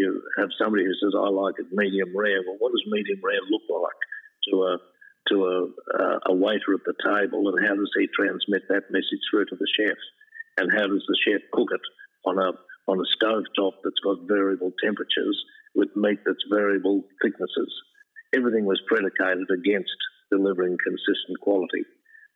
you 0.00 0.22
have 0.38 0.48
somebody 0.56 0.84
who 0.84 0.94
says, 0.96 1.12
"I 1.12 1.28
like 1.28 1.56
it 1.58 1.68
medium 1.72 2.16
rare." 2.16 2.40
Well, 2.46 2.56
what 2.58 2.72
does 2.72 2.84
medium 2.86 3.20
rare 3.22 3.44
look 3.50 3.66
like 3.68 4.00
to 4.48 4.54
a 4.64 4.72
to 5.28 5.36
a, 5.44 6.32
a 6.32 6.34
waiter 6.34 6.74
at 6.74 6.84
the 6.88 6.96
table, 7.04 7.52
and 7.52 7.66
how 7.66 7.74
does 7.74 7.92
he 7.98 8.08
transmit 8.08 8.62
that 8.68 8.90
message 8.90 9.22
through 9.30 9.46
to 9.46 9.56
the 9.56 9.68
chef? 9.76 9.98
And 10.60 10.70
how 10.70 10.86
does 10.86 11.04
the 11.08 11.16
chef 11.24 11.40
cook 11.52 11.68
it 11.72 11.80
on 12.28 12.36
a 12.36 12.52
on 12.86 13.00
a 13.00 13.08
stove 13.16 13.44
top 13.56 13.74
that's 13.82 14.00
got 14.04 14.28
variable 14.28 14.72
temperatures 14.84 15.36
with 15.74 15.88
meat 15.96 16.20
that's 16.26 16.44
variable 16.50 17.02
thicknesses? 17.22 17.72
Everything 18.34 18.66
was 18.66 18.80
predicated 18.86 19.48
against 19.48 19.96
delivering 20.30 20.76
consistent 20.84 21.40
quality. 21.40 21.82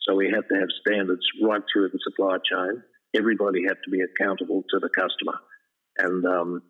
So 0.09 0.17
we 0.17 0.27
had 0.27 0.49
to 0.49 0.55
have 0.59 0.69
standards 0.81 1.23
right 1.43 1.63
through 1.71 1.91
the 1.91 1.99
supply 2.03 2.39
chain. 2.51 2.83
Everybody 3.15 3.63
had 3.69 3.77
to 3.85 3.91
be 3.91 4.01
accountable 4.01 4.65
to 4.71 4.79
the 4.81 4.89
customer, 4.89 5.39
and 5.99 6.25
um, 6.25 6.63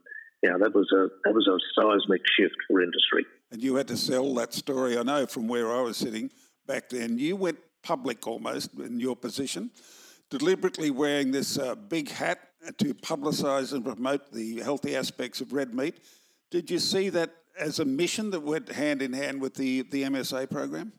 yeah, 0.43 0.59
that 0.59 0.75
was 0.75 0.91
a 0.93 1.09
that 1.25 1.33
was 1.33 1.47
a 1.47 1.57
seismic 1.79 2.23
shift 2.37 2.57
for 2.69 2.83
industry. 2.83 3.25
And 3.53 3.63
you 3.63 3.77
had 3.77 3.89
to 3.89 3.97
sell 3.97 4.35
that 4.35 4.53
story. 4.53 4.99
I 4.99 5.05
know 5.05 5.27
from 5.27 5.47
where 5.47 5.73
I 5.73 5.81
was 5.81 5.97
sitting 5.97 6.31
back 6.67 6.89
then. 6.91 7.17
You 7.19 7.37
went 7.37 7.59
public 7.83 8.27
almost 8.27 8.75
in 8.75 8.99
your 8.99 9.15
position, 9.15 9.71
deliberately 10.39 10.91
wearing 10.91 11.31
this 11.31 11.59
uh, 11.59 11.77
big 11.77 12.11
hat 12.11 12.41
to 12.79 12.93
publicise 12.93 13.73
and 13.73 13.85
promote 13.85 14.33
the 14.33 14.61
healthy 14.61 14.97
aspects 14.97 15.41
of 15.41 15.53
red 15.53 15.73
meat. 15.73 16.01
Did 16.51 16.73
you 16.73 16.81
see 16.81 17.09
that 17.11 17.31
as 17.59 17.79
a 17.79 17.85
mission 17.85 18.31
that 18.31 18.41
went 18.41 18.69
hand 18.69 19.01
in 19.01 19.13
hand 19.13 19.41
with 19.41 19.55
the, 19.55 19.83
the 19.83 20.03
MSA 20.03 20.51
program? 20.51 20.93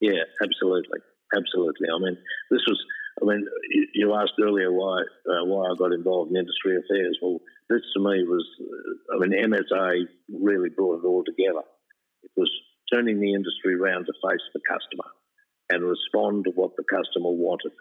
Yeah, 0.00 0.22
absolutely, 0.42 0.98
absolutely. 1.36 1.88
I 1.94 1.98
mean, 2.00 2.16
this 2.50 2.62
was. 2.66 2.80
I 3.20 3.24
mean, 3.26 3.44
you 3.94 4.14
asked 4.14 4.38
earlier 4.40 4.70
why 4.70 5.00
uh, 5.00 5.44
why 5.44 5.70
I 5.70 5.74
got 5.76 5.92
involved 5.92 6.30
in 6.30 6.36
industry 6.36 6.76
affairs. 6.76 7.18
Well, 7.20 7.40
this 7.68 7.82
to 7.94 8.00
me 8.00 8.22
was, 8.22 8.46
I 9.12 9.18
mean, 9.18 9.32
MSA 9.32 10.06
really 10.32 10.68
brought 10.70 11.02
it 11.02 11.06
all 11.06 11.24
together. 11.24 11.66
It 12.22 12.30
was 12.36 12.50
turning 12.92 13.18
the 13.20 13.34
industry 13.34 13.74
around 13.74 14.06
to 14.06 14.12
face 14.22 14.46
the 14.54 14.60
customer 14.70 15.10
and 15.70 15.82
respond 15.82 16.44
to 16.44 16.50
what 16.52 16.76
the 16.76 16.84
customer 16.84 17.30
wanted. 17.30 17.72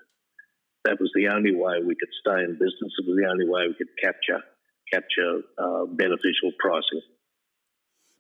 That 0.86 1.00
was 1.00 1.12
the 1.16 1.28
only 1.28 1.54
way 1.54 1.80
we 1.86 1.96
could 1.96 2.10
stay 2.22 2.44
in 2.44 2.54
business. 2.54 2.94
It 3.00 3.08
was 3.08 3.18
the 3.18 3.30
only 3.30 3.48
way 3.48 3.68
we 3.68 3.76
could 3.76 3.94
capture 4.02 4.42
capture 4.92 5.42
uh, 5.58 5.86
beneficial 5.86 6.52
pricing. 6.60 7.02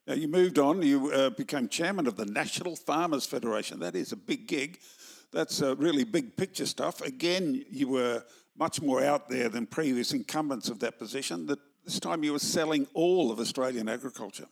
Now 0.06 0.14
you 0.16 0.28
moved 0.28 0.60
on. 0.60 0.82
You 0.82 1.12
uh, 1.12 1.30
became 1.32 1.68
chairman 1.68 2.08
of 2.08 2.16
the 2.16 2.26
National 2.26 2.76
Farmers 2.76 3.26
Federation. 3.26 3.80
That 3.80 3.96
is 3.96 4.12
a 4.12 4.18
big 4.18 4.48
gig. 4.48 4.80
That's 5.32 5.62
uh, 5.62 5.76
really 5.76 6.04
big 6.04 6.36
picture 6.38 6.66
stuff. 6.66 7.02
Again, 7.02 7.66
you 7.70 7.90
were 7.90 8.24
much 8.58 8.82
more 8.82 9.04
out 9.04 9.30
there 9.30 9.50
than 9.50 9.68
previous 9.68 10.14
incumbents 10.14 10.70
of 10.70 10.80
that 10.80 10.98
position. 10.98 11.46
That 11.48 11.60
this 11.86 12.00
time 12.00 12.24
you 12.24 12.34
were 12.34 12.40
selling 12.40 12.88
all 12.94 13.32
of 13.32 13.40
Australian 13.40 13.90
agriculture. 13.90 14.48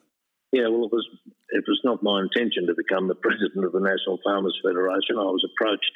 Yeah, 0.51 0.67
well, 0.69 0.85
it 0.85 0.91
was 0.91 1.07
it 1.49 1.63
was 1.67 1.79
not 1.83 2.03
my 2.03 2.21
intention 2.21 2.67
to 2.67 2.73
become 2.75 3.07
the 3.07 3.15
president 3.25 3.65
of 3.65 3.71
the 3.71 3.79
National 3.79 4.19
Farmers 4.23 4.59
Federation. 4.63 5.17
I 5.17 5.23
was 5.23 5.45
approached 5.55 5.91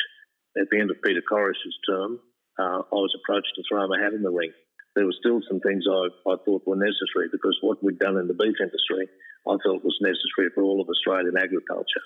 at 0.58 0.68
the 0.72 0.80
end 0.80 0.92
of 0.92 1.02
Peter 1.04 1.22
Corish's 1.22 1.78
term. 1.88 2.20
Uh, 2.58 2.82
I 2.84 3.00
was 3.00 3.16
approached 3.16 3.54
to 3.56 3.64
throw 3.70 3.88
my 3.88 4.00
hat 4.00 4.14
in 4.14 4.24
the 4.24 4.32
ring. 4.32 4.52
There 4.96 5.06
were 5.06 5.20
still 5.20 5.40
some 5.48 5.60
things 5.62 5.86
I, 5.88 6.10
I 6.28 6.36
thought 6.44 6.68
were 6.68 6.76
necessary 6.76 7.30
because 7.32 7.58
what 7.62 7.84
we'd 7.84 8.00
done 8.00 8.18
in 8.18 8.28
the 8.28 8.34
beef 8.34 8.58
industry, 8.60 9.08
I 9.48 9.56
felt 9.64 9.86
was 9.86 9.98
necessary 10.02 10.50
for 10.54 10.64
all 10.64 10.82
of 10.82 10.90
Australian 10.90 11.38
agriculture. 11.38 12.04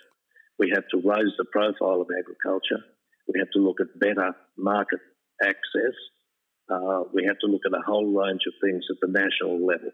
We 0.59 0.69
have 0.75 0.87
to 0.91 1.01
raise 1.01 1.33
the 1.37 1.49
profile 1.49 2.01
of 2.01 2.11
agriculture. 2.11 2.83
We 3.27 3.39
have 3.39 3.49
to 3.55 3.59
look 3.59 3.79
at 3.79 3.99
better 3.99 4.35
market 4.57 4.99
access. 5.41 5.95
Uh, 6.69 7.09
we 7.13 7.25
have 7.25 7.39
to 7.39 7.47
look 7.47 7.65
at 7.65 7.77
a 7.77 7.81
whole 7.81 8.13
range 8.13 8.43
of 8.45 8.53
things 8.61 8.85
at 8.91 8.97
the 9.01 9.11
national 9.11 9.65
level. 9.65 9.91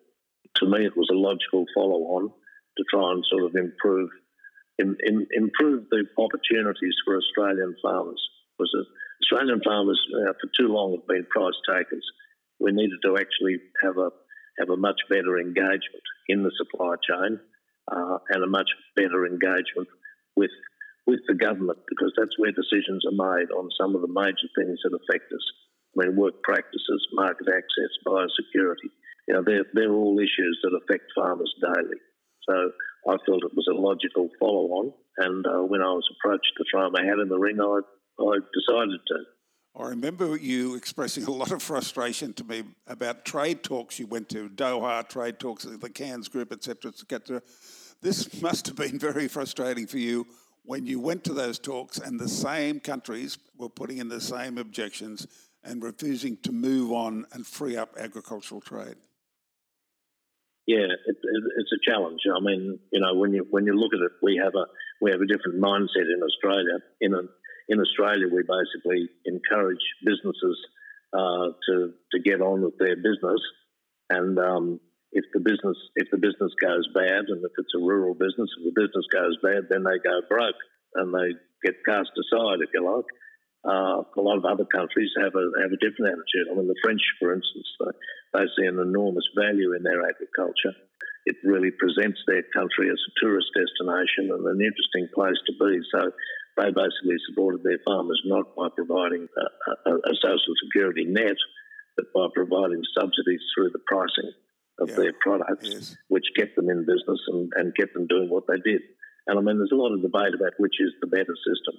To 0.55 0.65
me, 0.67 0.85
it 0.85 0.97
was 0.97 1.07
a 1.11 1.15
logical 1.15 1.65
follow-on 1.73 2.29
to 2.77 2.83
try 2.91 3.11
and 3.11 3.23
sort 3.29 3.43
of 3.43 3.55
improve 3.55 4.09
in, 4.79 4.95
in, 5.03 5.27
improve 5.31 5.85
the 5.91 6.05
opportunities 6.17 6.95
for 7.05 7.17
Australian 7.17 7.75
farmers. 7.83 8.21
Because 8.59 8.75
Australian 9.23 9.61
farmers 9.63 9.99
uh, 10.19 10.33
for 10.35 10.51
too 10.51 10.67
long 10.67 10.91
have 10.99 11.07
been 11.07 11.25
price 11.31 11.55
takers. 11.63 12.03
We 12.59 12.71
needed 12.71 12.99
to 13.05 13.15
actually 13.15 13.63
have 13.83 13.97
a 13.97 14.11
have 14.59 14.69
a 14.69 14.75
much 14.75 14.99
better 15.09 15.39
engagement 15.39 16.03
in 16.27 16.43
the 16.43 16.51
supply 16.59 16.95
chain 16.99 17.39
uh, 17.87 18.17
and 18.29 18.43
a 18.43 18.47
much 18.47 18.67
better 18.95 19.25
engagement 19.25 19.87
with 20.35 20.51
with 21.07 21.19
the 21.27 21.33
government 21.33 21.79
because 21.89 22.13
that's 22.17 22.37
where 22.37 22.51
decisions 22.51 23.01
are 23.07 23.17
made 23.17 23.49
on 23.49 23.69
some 23.79 23.95
of 23.95 24.01
the 24.01 24.13
major 24.13 24.45
things 24.53 24.77
that 24.83 24.93
affect 24.93 25.31
us. 25.33 25.45
I 25.97 26.05
mean, 26.05 26.15
work 26.15 26.43
practices, 26.43 27.01
market 27.13 27.47
access, 27.49 27.91
biosecurity. 28.05 28.93
You 29.27 29.33
know, 29.33 29.43
they're, 29.43 29.65
they're 29.73 29.93
all 29.93 30.19
issues 30.19 30.59
that 30.61 30.77
affect 30.77 31.09
farmers 31.15 31.53
daily. 31.61 31.97
So 32.47 32.53
I 33.09 33.17
felt 33.25 33.43
it 33.43 33.57
was 33.57 33.67
a 33.69 33.79
logical 33.79 34.29
follow 34.39 34.69
on. 34.85 34.93
And 35.17 35.45
uh, 35.45 35.65
when 35.65 35.81
I 35.81 35.89
was 35.89 36.05
approached 36.13 36.53
to 36.57 36.63
throw 36.69 36.89
my 36.91 37.03
hat 37.03 37.17
in 37.21 37.29
the 37.29 37.39
ring, 37.39 37.57
I, 37.59 37.81
I 38.19 38.37
decided 38.53 38.99
to. 39.07 39.15
I 39.79 39.87
remember 39.89 40.35
you 40.35 40.75
expressing 40.75 41.23
a 41.25 41.31
lot 41.31 41.51
of 41.51 41.61
frustration 41.61 42.33
to 42.33 42.43
me 42.43 42.63
about 42.87 43.23
trade 43.23 43.63
talks 43.63 43.99
you 43.99 44.07
went 44.07 44.27
to, 44.29 44.49
Doha 44.49 45.07
trade 45.07 45.39
talks, 45.39 45.63
the 45.63 45.89
Cairns 45.89 46.27
Group, 46.27 46.51
etc., 46.51 46.91
etc. 46.91 47.41
This 48.01 48.41
must 48.41 48.67
have 48.67 48.75
been 48.75 48.99
very 48.99 49.27
frustrating 49.27 49.87
for 49.87 49.99
you 49.99 50.25
when 50.63 50.85
you 50.85 50.99
went 50.99 51.23
to 51.23 51.33
those 51.33 51.59
talks 51.59 51.97
and 51.97 52.19
the 52.19 52.29
same 52.29 52.79
countries 52.79 53.37
were 53.57 53.69
putting 53.69 53.99
in 53.99 54.09
the 54.09 54.21
same 54.21 54.57
objections 54.57 55.27
and 55.63 55.83
refusing 55.83 56.37
to 56.43 56.51
move 56.51 56.91
on 56.91 57.25
and 57.31 57.45
free 57.45 57.77
up 57.77 57.95
agricultural 57.97 58.61
trade. 58.61 58.95
Yeah, 60.67 60.85
it, 60.85 61.15
it, 61.23 61.43
it's 61.57 61.71
a 61.73 61.91
challenge. 61.91 62.21
I 62.29 62.39
mean, 62.39 62.77
you 62.91 63.01
know, 63.01 63.15
when 63.15 63.33
you 63.33 63.47
when 63.49 63.65
you 63.65 63.73
look 63.73 63.93
at 63.95 64.01
it, 64.01 64.11
we 64.21 64.39
have 64.43 64.53
a 64.53 64.65
we 65.01 65.09
have 65.09 65.19
a 65.19 65.25
different 65.25 65.59
mindset 65.59 66.05
in 66.05 66.21
Australia. 66.21 66.77
In 67.01 67.13
a, 67.15 67.21
in 67.69 67.79
Australia, 67.79 68.27
we 68.27 68.43
basically 68.43 69.07
encourage 69.25 69.85
businesses 70.03 70.57
uh, 71.13 71.53
to 71.69 71.93
to 72.11 72.17
get 72.19 72.41
on 72.41 72.61
with 72.61 72.77
their 72.77 72.97
business, 72.97 73.41
and 74.09 74.37
um, 74.37 74.79
if 75.11 75.25
the 75.33 75.39
business 75.39 75.77
if 75.95 76.09
the 76.11 76.17
business 76.17 76.53
goes 76.61 76.85
bad, 76.93 77.29
and 77.29 77.45
if 77.45 77.53
it's 77.57 77.77
a 77.77 77.81
rural 77.81 78.13
business, 78.13 78.49
if 78.57 78.73
the 78.73 78.77
business 78.77 79.05
goes 79.13 79.37
bad, 79.41 79.69
then 79.69 79.83
they 79.85 79.97
go 80.01 80.21
broke 80.27 80.59
and 80.95 81.13
they 81.13 81.37
get 81.63 81.75
cast 81.85 82.09
aside, 82.17 82.61
if 82.61 82.69
you 82.73 82.81
like. 82.81 83.09
Uh, 83.59 84.07
a 84.15 84.23
lot 84.23 84.39
of 84.39 84.45
other 84.45 84.65
countries 84.71 85.11
have 85.19 85.35
a 85.35 85.45
have 85.59 85.73
a 85.73 85.81
different 85.83 86.15
attitude. 86.15 86.47
I 86.47 86.55
mean, 86.55 86.67
the 86.67 86.79
French, 86.81 87.01
for 87.19 87.35
instance, 87.35 87.67
they, 87.81 88.39
they 88.39 88.45
see 88.55 88.65
an 88.65 88.79
enormous 88.79 89.27
value 89.35 89.75
in 89.75 89.83
their 89.83 89.99
agriculture. 89.99 90.73
It 91.27 91.35
really 91.43 91.69
presents 91.75 92.17
their 92.25 92.41
country 92.55 92.87
as 92.87 92.97
a 92.97 93.11
tourist 93.19 93.51
destination 93.51 94.31
and 94.31 94.47
an 94.47 94.63
interesting 94.63 95.11
place 95.13 95.37
to 95.45 95.53
be. 95.59 95.83
So 95.91 96.01
they 96.57 96.71
basically 96.71 97.17
supported 97.29 97.63
their 97.63 97.79
farmers 97.85 98.21
not 98.25 98.55
by 98.55 98.67
providing 98.75 99.27
a, 99.27 99.89
a, 99.89 99.93
a 99.95 100.13
social 100.21 100.55
security 100.65 101.05
net, 101.05 101.37
but 101.95 102.11
by 102.13 102.27
providing 102.33 102.81
subsidies 102.97 103.41
through 103.53 103.69
the 103.71 103.83
pricing 103.87 104.31
of 104.79 104.89
yeah. 104.89 104.95
their 104.95 105.13
products, 105.19 105.69
yes. 105.69 105.95
which 106.07 106.25
kept 106.35 106.55
them 106.55 106.69
in 106.69 106.85
business 106.85 107.19
and, 107.27 107.51
and 107.55 107.75
kept 107.75 107.93
them 107.93 108.07
doing 108.07 108.29
what 108.29 108.47
they 108.47 108.59
did. 108.63 108.81
And 109.27 109.37
I 109.37 109.41
mean, 109.41 109.57
there's 109.57 109.73
a 109.73 109.79
lot 109.79 109.93
of 109.93 110.01
debate 110.01 110.33
about 110.33 110.53
which 110.57 110.79
is 110.79 110.91
the 111.01 111.07
better 111.07 111.35
system. 111.35 111.75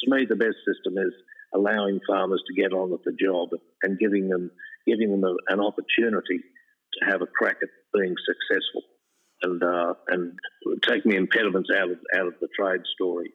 To 0.00 0.10
me, 0.10 0.26
the 0.28 0.36
best 0.36 0.56
system 0.66 0.98
is 0.98 1.12
allowing 1.54 2.00
farmers 2.06 2.42
to 2.46 2.60
get 2.60 2.72
on 2.72 2.90
with 2.90 3.02
the 3.04 3.12
job 3.12 3.50
and 3.82 3.98
giving 3.98 4.28
them 4.28 4.50
giving 4.86 5.10
them 5.10 5.24
a, 5.24 5.34
an 5.52 5.60
opportunity 5.60 6.40
to 6.94 7.10
have 7.10 7.22
a 7.22 7.26
crack 7.26 7.56
at 7.62 7.68
being 7.94 8.14
successful, 8.26 8.82
and 9.42 9.62
uh, 9.62 9.94
and 10.08 10.38
taking 10.82 11.12
the 11.12 11.16
impediments 11.16 11.70
out 11.74 11.90
of 11.90 11.98
out 12.16 12.26
of 12.26 12.34
the 12.40 12.48
trade 12.58 12.82
story. 12.94 13.32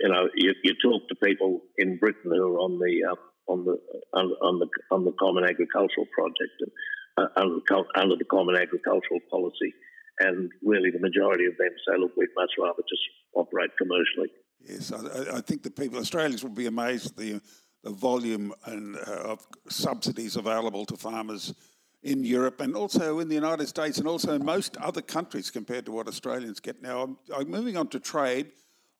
You 0.00 0.08
know, 0.08 0.28
you, 0.34 0.54
you 0.62 0.74
talk 0.82 1.08
to 1.08 1.14
people 1.14 1.60
in 1.78 1.98
Britain 1.98 2.30
who 2.34 2.56
are 2.56 2.58
on 2.58 2.78
the 2.78 3.10
uh, 3.10 3.52
on 3.52 3.64
the 3.64 3.76
on, 4.12 4.58
the 4.58 4.68
on 4.90 5.04
the 5.04 5.12
Common 5.18 5.44
Agricultural 5.44 6.06
Project, 6.14 6.52
and 6.60 6.70
uh, 7.16 7.40
under, 7.40 7.60
the, 7.66 7.84
under 7.96 8.16
the 8.16 8.24
Common 8.24 8.56
Agricultural 8.56 9.20
Policy. 9.30 9.72
And 10.20 10.50
really, 10.62 10.90
the 10.90 11.00
majority 11.00 11.46
of 11.46 11.56
them 11.56 11.70
say, 11.88 11.98
look, 11.98 12.12
we'd 12.16 12.28
much 12.36 12.50
rather 12.58 12.82
just 12.88 13.02
operate 13.34 13.70
commercially. 13.78 14.28
Yes, 14.60 14.92
I, 14.92 15.38
I 15.38 15.40
think 15.40 15.62
the 15.62 15.70
people, 15.70 15.98
Australians, 15.98 16.42
will 16.42 16.50
be 16.50 16.66
amazed 16.66 17.06
at 17.12 17.16
the, 17.16 17.40
the 17.82 17.90
volume 17.90 18.52
and, 18.66 18.96
uh, 18.96 19.32
of 19.32 19.46
subsidies 19.70 20.36
available 20.36 20.84
to 20.86 20.96
farmers 20.96 21.54
in 22.02 22.24
Europe 22.24 22.60
and 22.60 22.74
also 22.74 23.18
in 23.18 23.28
the 23.28 23.34
United 23.34 23.68
States 23.68 23.98
and 23.98 24.06
also 24.06 24.34
in 24.34 24.44
most 24.44 24.76
other 24.78 25.02
countries 25.02 25.50
compared 25.50 25.86
to 25.86 25.92
what 25.92 26.08
Australians 26.08 26.60
get. 26.60 26.82
Now, 26.82 27.02
I'm, 27.02 27.18
I'm 27.34 27.50
moving 27.50 27.76
on 27.76 27.88
to 27.88 28.00
trade. 28.00 28.52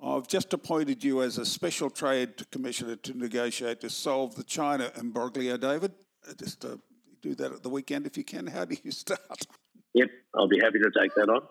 I've 0.02 0.28
just 0.28 0.52
appointed 0.54 1.04
you 1.04 1.22
as 1.22 1.36
a 1.36 1.44
special 1.44 1.90
trade 1.90 2.50
commissioner 2.50 2.96
to 2.96 3.16
negotiate 3.16 3.80
to 3.82 3.90
solve 3.90 4.34
the 4.34 4.44
China 4.44 4.90
imbroglio, 4.96 5.60
David. 5.60 5.92
Uh, 6.28 6.32
just 6.38 6.64
uh, 6.64 6.76
do 7.20 7.34
that 7.34 7.52
at 7.52 7.62
the 7.62 7.68
weekend 7.68 8.06
if 8.06 8.16
you 8.16 8.24
can. 8.24 8.46
How 8.46 8.64
do 8.64 8.76
you 8.82 8.90
start? 8.90 9.46
Yep, 9.94 10.08
I'll 10.34 10.48
be 10.48 10.60
happy 10.60 10.78
to 10.78 10.90
take 10.98 11.14
that 11.16 11.28
on. 11.28 11.42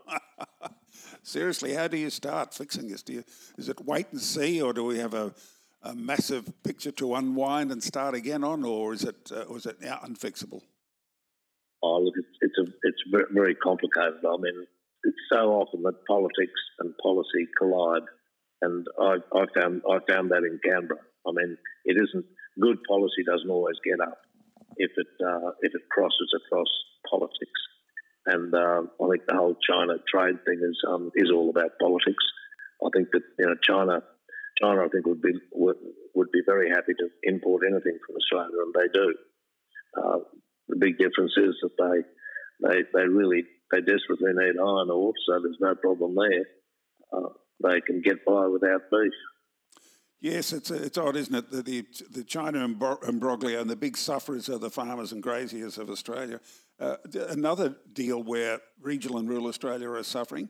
Seriously, 1.23 1.73
how 1.73 1.87
do 1.87 1.97
you 1.97 2.09
start 2.09 2.53
fixing 2.53 2.87
this? 2.87 3.03
Do 3.03 3.13
you, 3.13 3.23
is 3.57 3.69
it 3.69 3.85
wait 3.85 4.07
and 4.11 4.21
see, 4.21 4.61
or 4.61 4.73
do 4.73 4.83
we 4.85 4.97
have 4.97 5.13
a, 5.13 5.33
a 5.83 5.93
massive 5.93 6.51
picture 6.63 6.91
to 6.91 7.15
unwind 7.15 7.71
and 7.71 7.83
start 7.83 8.15
again 8.15 8.43
on, 8.43 8.63
or 8.63 8.93
is 8.93 9.03
it 9.03 9.31
uh, 9.31 9.41
or 9.41 9.57
is 9.57 9.65
it 9.65 9.81
now 9.81 9.99
unfixable? 10.05 10.61
Oh, 11.83 11.99
look, 11.99 12.15
it's 12.17 12.27
it's, 12.41 12.57
a, 12.57 12.73
it's 12.83 13.27
very 13.33 13.55
complicated. 13.55 14.19
I 14.25 14.37
mean, 14.37 14.65
it's 15.03 15.17
so 15.31 15.51
often 15.53 15.83
that 15.83 16.05
politics 16.07 16.59
and 16.79 16.93
policy 16.97 17.47
collide, 17.57 18.03
and 18.61 18.85
I, 18.99 19.15
I 19.33 19.45
found 19.55 19.81
I 19.89 19.99
found 20.11 20.31
that 20.31 20.43
in 20.43 20.59
Canberra. 20.63 20.99
I 21.27 21.31
mean, 21.31 21.57
it 21.85 21.97
isn't 21.97 22.25
good 22.59 22.77
policy 22.87 23.23
doesn't 23.25 23.49
always 23.49 23.77
get 23.83 23.99
up 24.01 24.19
if 24.77 24.91
it 24.97 25.07
uh, 25.23 25.51
if 25.61 25.73
it 25.73 25.89
crosses 25.91 26.31
across 26.35 26.69
politics. 27.09 27.61
And 28.25 28.53
uh, 28.53 28.83
I 29.01 29.05
think 29.09 29.25
the 29.27 29.35
whole 29.35 29.55
China 29.63 29.95
trade 30.07 30.43
thing 30.45 30.59
is 30.61 30.77
um, 30.87 31.11
is 31.15 31.31
all 31.31 31.49
about 31.49 31.79
politics. 31.81 32.23
I 32.83 32.89
think 32.95 33.09
that 33.13 33.23
you 33.39 33.45
know 33.45 33.55
China 33.63 34.03
China 34.61 34.85
I 34.85 34.89
think 34.89 35.05
would 35.07 35.21
be 35.21 35.33
would, 35.53 35.77
would 36.15 36.31
be 36.31 36.41
very 36.45 36.69
happy 36.69 36.93
to 36.93 37.07
import 37.23 37.63
anything 37.65 37.97
from 38.05 38.15
Australia, 38.15 38.59
and 38.65 38.73
they 38.75 38.89
do. 38.93 39.07
Uh, 39.97 40.19
the 40.67 40.77
big 40.77 40.97
difference 40.99 41.33
is 41.37 41.55
that 41.63 41.75
they 41.79 42.67
they 42.67 42.77
they 42.93 43.07
really 43.07 43.43
they 43.71 43.79
desperately 43.79 44.33
need 44.33 44.59
iron 44.59 44.91
ore, 44.91 45.13
so 45.25 45.39
there's 45.41 45.57
no 45.61 45.75
problem 45.75 46.15
there. 46.15 46.45
They 47.61 47.81
can 47.81 48.01
get 48.01 48.25
by 48.25 48.47
without 48.47 48.89
beef. 48.91 49.13
Yes, 50.21 50.51
it's 50.51 50.69
it's 50.69 50.97
odd, 50.97 51.15
isn't 51.15 51.35
it? 51.35 51.49
The 51.49 51.61
the, 51.61 51.85
the 52.11 52.23
China 52.23 52.59
imbroglio 52.59 53.61
and 53.61 53.69
the 53.69 53.75
big 53.75 53.95
sufferers 53.95 54.49
are 54.49 54.57
the 54.57 54.69
farmers 54.69 55.13
and 55.13 55.23
graziers 55.23 55.77
of 55.77 55.89
Australia. 55.89 56.41
Uh, 56.79 56.97
another 57.29 57.75
deal 57.93 58.21
where 58.23 58.59
regional 58.81 59.17
and 59.17 59.29
rural 59.29 59.47
Australia 59.47 59.89
are 59.89 60.03
suffering. 60.03 60.49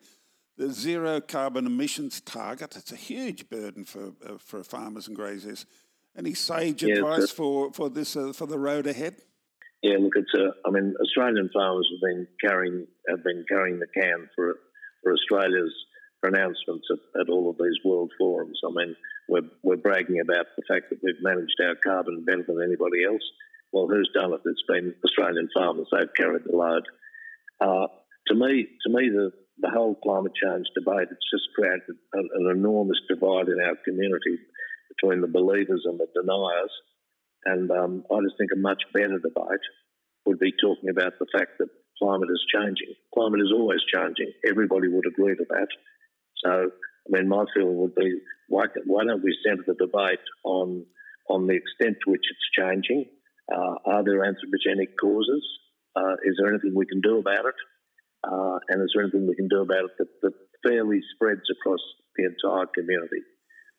The 0.58 0.72
zero 0.72 1.22
carbon 1.22 1.66
emissions 1.66 2.20
target. 2.22 2.76
It's 2.76 2.92
a 2.92 2.98
huge 2.98 3.50
burden 3.50 3.86
for 3.86 4.14
uh, 4.28 4.38
for 4.40 4.64
farmers 4.64 5.08
and 5.08 5.16
graziers. 5.16 5.66
Any 6.18 6.34
sage 6.34 6.84
yeah, 6.84 6.96
advice 6.96 7.30
for 7.32 7.72
for 7.72 7.90
this 7.90 8.16
uh, 8.16 8.34
for 8.34 8.48
the 8.48 8.60
road 8.60 8.88
ahead? 8.88 9.18
Yeah, 9.84 9.98
look, 10.00 10.14
it's 10.16 10.34
a. 10.34 10.52
I 10.68 10.72
mean, 10.72 10.96
Australian 11.00 11.50
farmers 11.54 11.88
have 11.94 12.10
been 12.10 12.28
carrying 12.42 12.88
have 13.08 13.24
been 13.24 13.46
carrying 13.48 13.80
the 13.80 13.88
can 13.88 14.30
for 14.36 14.56
for 15.04 15.14
Australia's 15.14 15.74
pronouncements 16.22 16.88
at, 16.92 17.22
at 17.22 17.30
all 17.30 17.50
of 17.50 17.58
these 17.58 17.80
world 17.84 18.12
forums. 18.18 18.60
I 18.66 18.72
mean, 18.74 18.96
we're, 19.28 19.50
we're 19.64 19.78
bragging 19.78 20.20
about 20.20 20.48
the 20.58 20.64
fact 20.68 20.90
that 20.90 21.00
we've 21.04 21.22
managed 21.22 21.60
our 21.64 21.76
carbon 21.76 22.26
better 22.26 22.44
than 22.48 22.64
anybody 22.64 23.06
else. 23.06 23.24
Well, 23.72 23.88
who's 23.88 24.10
done 24.14 24.34
it? 24.34 24.42
It's 24.46 24.64
been 24.68 24.96
Australian 25.06 25.50
farmers. 25.54 25.88
They've 25.92 26.14
carried 26.18 26.44
the 26.46 26.58
load. 26.58 26.84
Uh, 27.62 27.88
to 28.28 28.36
me, 28.36 28.68
to 28.86 28.90
me, 28.90 29.10
the, 29.10 29.32
the 29.60 29.70
whole 29.70 29.96
climate 29.96 30.34
change 30.36 30.66
debate 30.74 31.10
it's 31.12 31.30
just 31.32 31.54
created 31.56 31.96
an, 32.14 32.30
an 32.34 32.58
enormous 32.58 33.00
divide 33.08 33.48
in 33.48 33.60
our 33.62 33.76
community 33.86 34.40
between 34.90 35.22
the 35.22 35.28
believers 35.28 35.84
and 35.86 36.00
the 36.00 36.08
deniers. 36.16 36.74
And 37.46 37.72
um, 37.72 38.04
I 38.12 38.20
just 38.24 38.38
think 38.38 38.52
a 38.54 38.60
much 38.60 38.84
better 38.94 39.20
debate 39.20 39.66
would 40.26 40.40
be 40.40 40.54
talking 40.60 40.90
about 40.90 41.14
the 41.20 41.28
fact 41.32 41.58
that 41.60 41.70
climate 42.02 42.30
is 42.32 42.44
changing. 42.54 42.94
Climate 43.14 43.42
is 43.42 43.54
always 43.54 43.82
changing. 43.94 44.32
Everybody 44.48 44.88
would 44.88 45.08
agree 45.08 45.36
to 45.36 45.46
that. 45.50 45.68
So, 46.46 46.52
I 46.52 47.10
mean, 47.10 47.28
my 47.28 47.46
feeling 47.56 47.78
would 47.78 47.96
be 47.96 48.20
why, 48.48 48.66
why 48.86 49.04
don't 49.06 49.24
we 49.24 49.38
centre 49.46 49.64
the 49.68 49.74
debate 49.74 50.24
on 50.44 50.86
on 51.30 51.46
the 51.46 51.54
extent 51.54 51.98
to 52.04 52.12
which 52.12 52.26
it's 52.26 52.50
changing? 52.58 53.06
Uh, 53.52 53.76
are 53.86 54.04
there 54.04 54.26
anthropogenic 54.26 54.98
causes? 55.00 55.46
Uh, 55.96 56.14
is 56.24 56.38
there 56.38 56.50
anything 56.50 56.74
we 56.76 56.86
can 56.86 57.02
do 57.02 57.20
about 57.20 57.46
it? 57.46 57.60
Uh, 58.24 58.58
and 58.70 58.82
is 58.82 58.92
there 58.94 59.04
anything 59.04 59.28
we 59.28 59.36
can 59.36 59.48
do 59.48 59.62
about 59.62 59.86
it 59.86 59.92
that, 60.00 60.10
that 60.22 60.34
fairly 60.66 61.00
spreads 61.14 61.46
across 61.52 61.80
the 62.16 62.26
entire 62.26 62.66
community? 62.74 63.22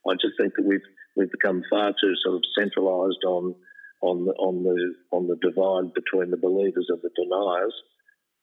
I 0.09 0.15
just 0.15 0.35
think 0.41 0.55
that 0.57 0.65
we've 0.65 0.87
we've 1.17 1.31
become 1.31 1.63
far 1.69 1.93
too 2.01 2.15
sort 2.25 2.37
of 2.37 2.43
centralised 2.59 3.25
on 3.27 3.55
on 4.03 4.25
the 4.25 4.33
on 4.33 4.63
the 4.65 4.95
on 5.13 5.27
the 5.27 5.37
divide 5.43 5.93
between 5.93 6.31
the 6.31 6.41
believers 6.41 6.87
and 6.89 7.01
the 7.03 7.11
deniers, 7.13 7.75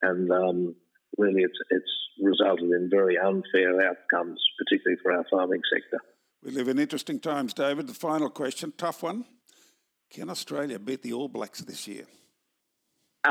and 0.03 0.31
um, 0.31 0.75
really 1.17 1.41
it's 1.41 1.57
it's 1.69 1.91
resulted 2.21 2.69
in 2.71 2.89
very 2.89 3.17
unfair 3.17 3.89
outcomes, 3.89 4.41
particularly 4.57 4.99
for 5.01 5.11
our 5.11 5.25
farming 5.29 5.61
sector. 5.71 5.99
We 6.43 6.51
live 6.51 6.67
in 6.67 6.79
interesting 6.79 7.19
times, 7.19 7.53
David. 7.53 7.87
The 7.87 7.93
final 7.93 8.29
question, 8.29 8.73
tough 8.77 9.03
one. 9.03 9.25
Can 10.09 10.29
Australia 10.29 10.79
beat 10.79 11.01
the 11.01 11.13
All 11.13 11.27
Blacks 11.27 11.61
this 11.61 11.87
year? 11.87 12.05
uh, 13.25 13.29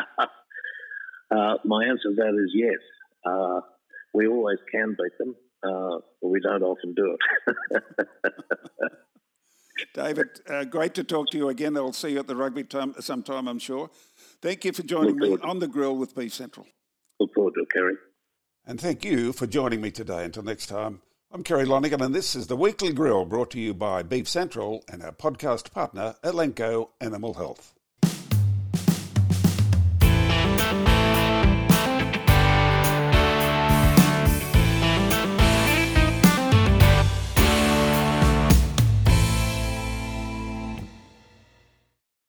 my 1.65 1.85
answer 1.85 2.11
to 2.11 2.15
that 2.17 2.35
is 2.45 2.51
yes. 2.55 2.79
Uh, 3.25 3.61
we 4.13 4.27
always 4.27 4.59
can 4.71 4.91
beat 4.99 5.19
them, 5.19 5.35
uh, 5.63 5.99
but 6.21 6.29
we 6.29 6.41
don't 6.41 6.63
often 6.63 6.95
do 6.95 7.17
it. 7.71 7.83
David, 9.95 10.29
uh, 10.49 10.65
great 10.65 10.95
to 10.95 11.05
talk 11.05 11.31
to 11.31 11.39
you 11.39 11.49
again. 11.49 11.77
I'll 11.77 11.93
see 11.93 12.11
you 12.11 12.19
at 12.19 12.27
the 12.27 12.37
rugby 12.37 12.65
time 12.65 12.95
sometime, 13.01 13.49
I'm 13.49 13.59
sure. 13.59 13.91
Thank 14.41 14.65
you 14.65 14.73
for 14.73 14.83
joining 14.83 15.17
me 15.17 15.37
on 15.43 15.59
the 15.59 15.69
grill 15.69 15.97
with 15.97 16.15
Beef 16.15 16.33
Central. 16.33 16.67
Look 17.21 17.33
forward 17.35 17.55
to 17.55 17.61
it, 17.63 17.69
Kerry. 17.73 17.95
And 18.67 18.81
thank 18.81 19.05
you 19.05 19.33
for 19.33 19.47
joining 19.47 19.81
me 19.81 19.91
today. 19.91 20.25
Until 20.25 20.43
next 20.43 20.67
time, 20.67 21.01
I'm 21.33 21.43
Kerry 21.43 21.65
Lonergan, 21.65 22.03
and 22.03 22.15
this 22.15 22.35
is 22.35 22.47
the 22.47 22.57
Weekly 22.57 22.93
Grill 22.93 23.25
brought 23.25 23.51
to 23.53 23.61
you 23.61 23.75
by 23.75 24.03
Beef 24.03 24.29
Central 24.29 24.85
and 24.91 25.03
our 25.03 25.13
podcast 25.13 25.73
partner, 25.73 26.17
Elanco 26.23 26.91
Animal 27.01 27.35
Health. 27.35 27.76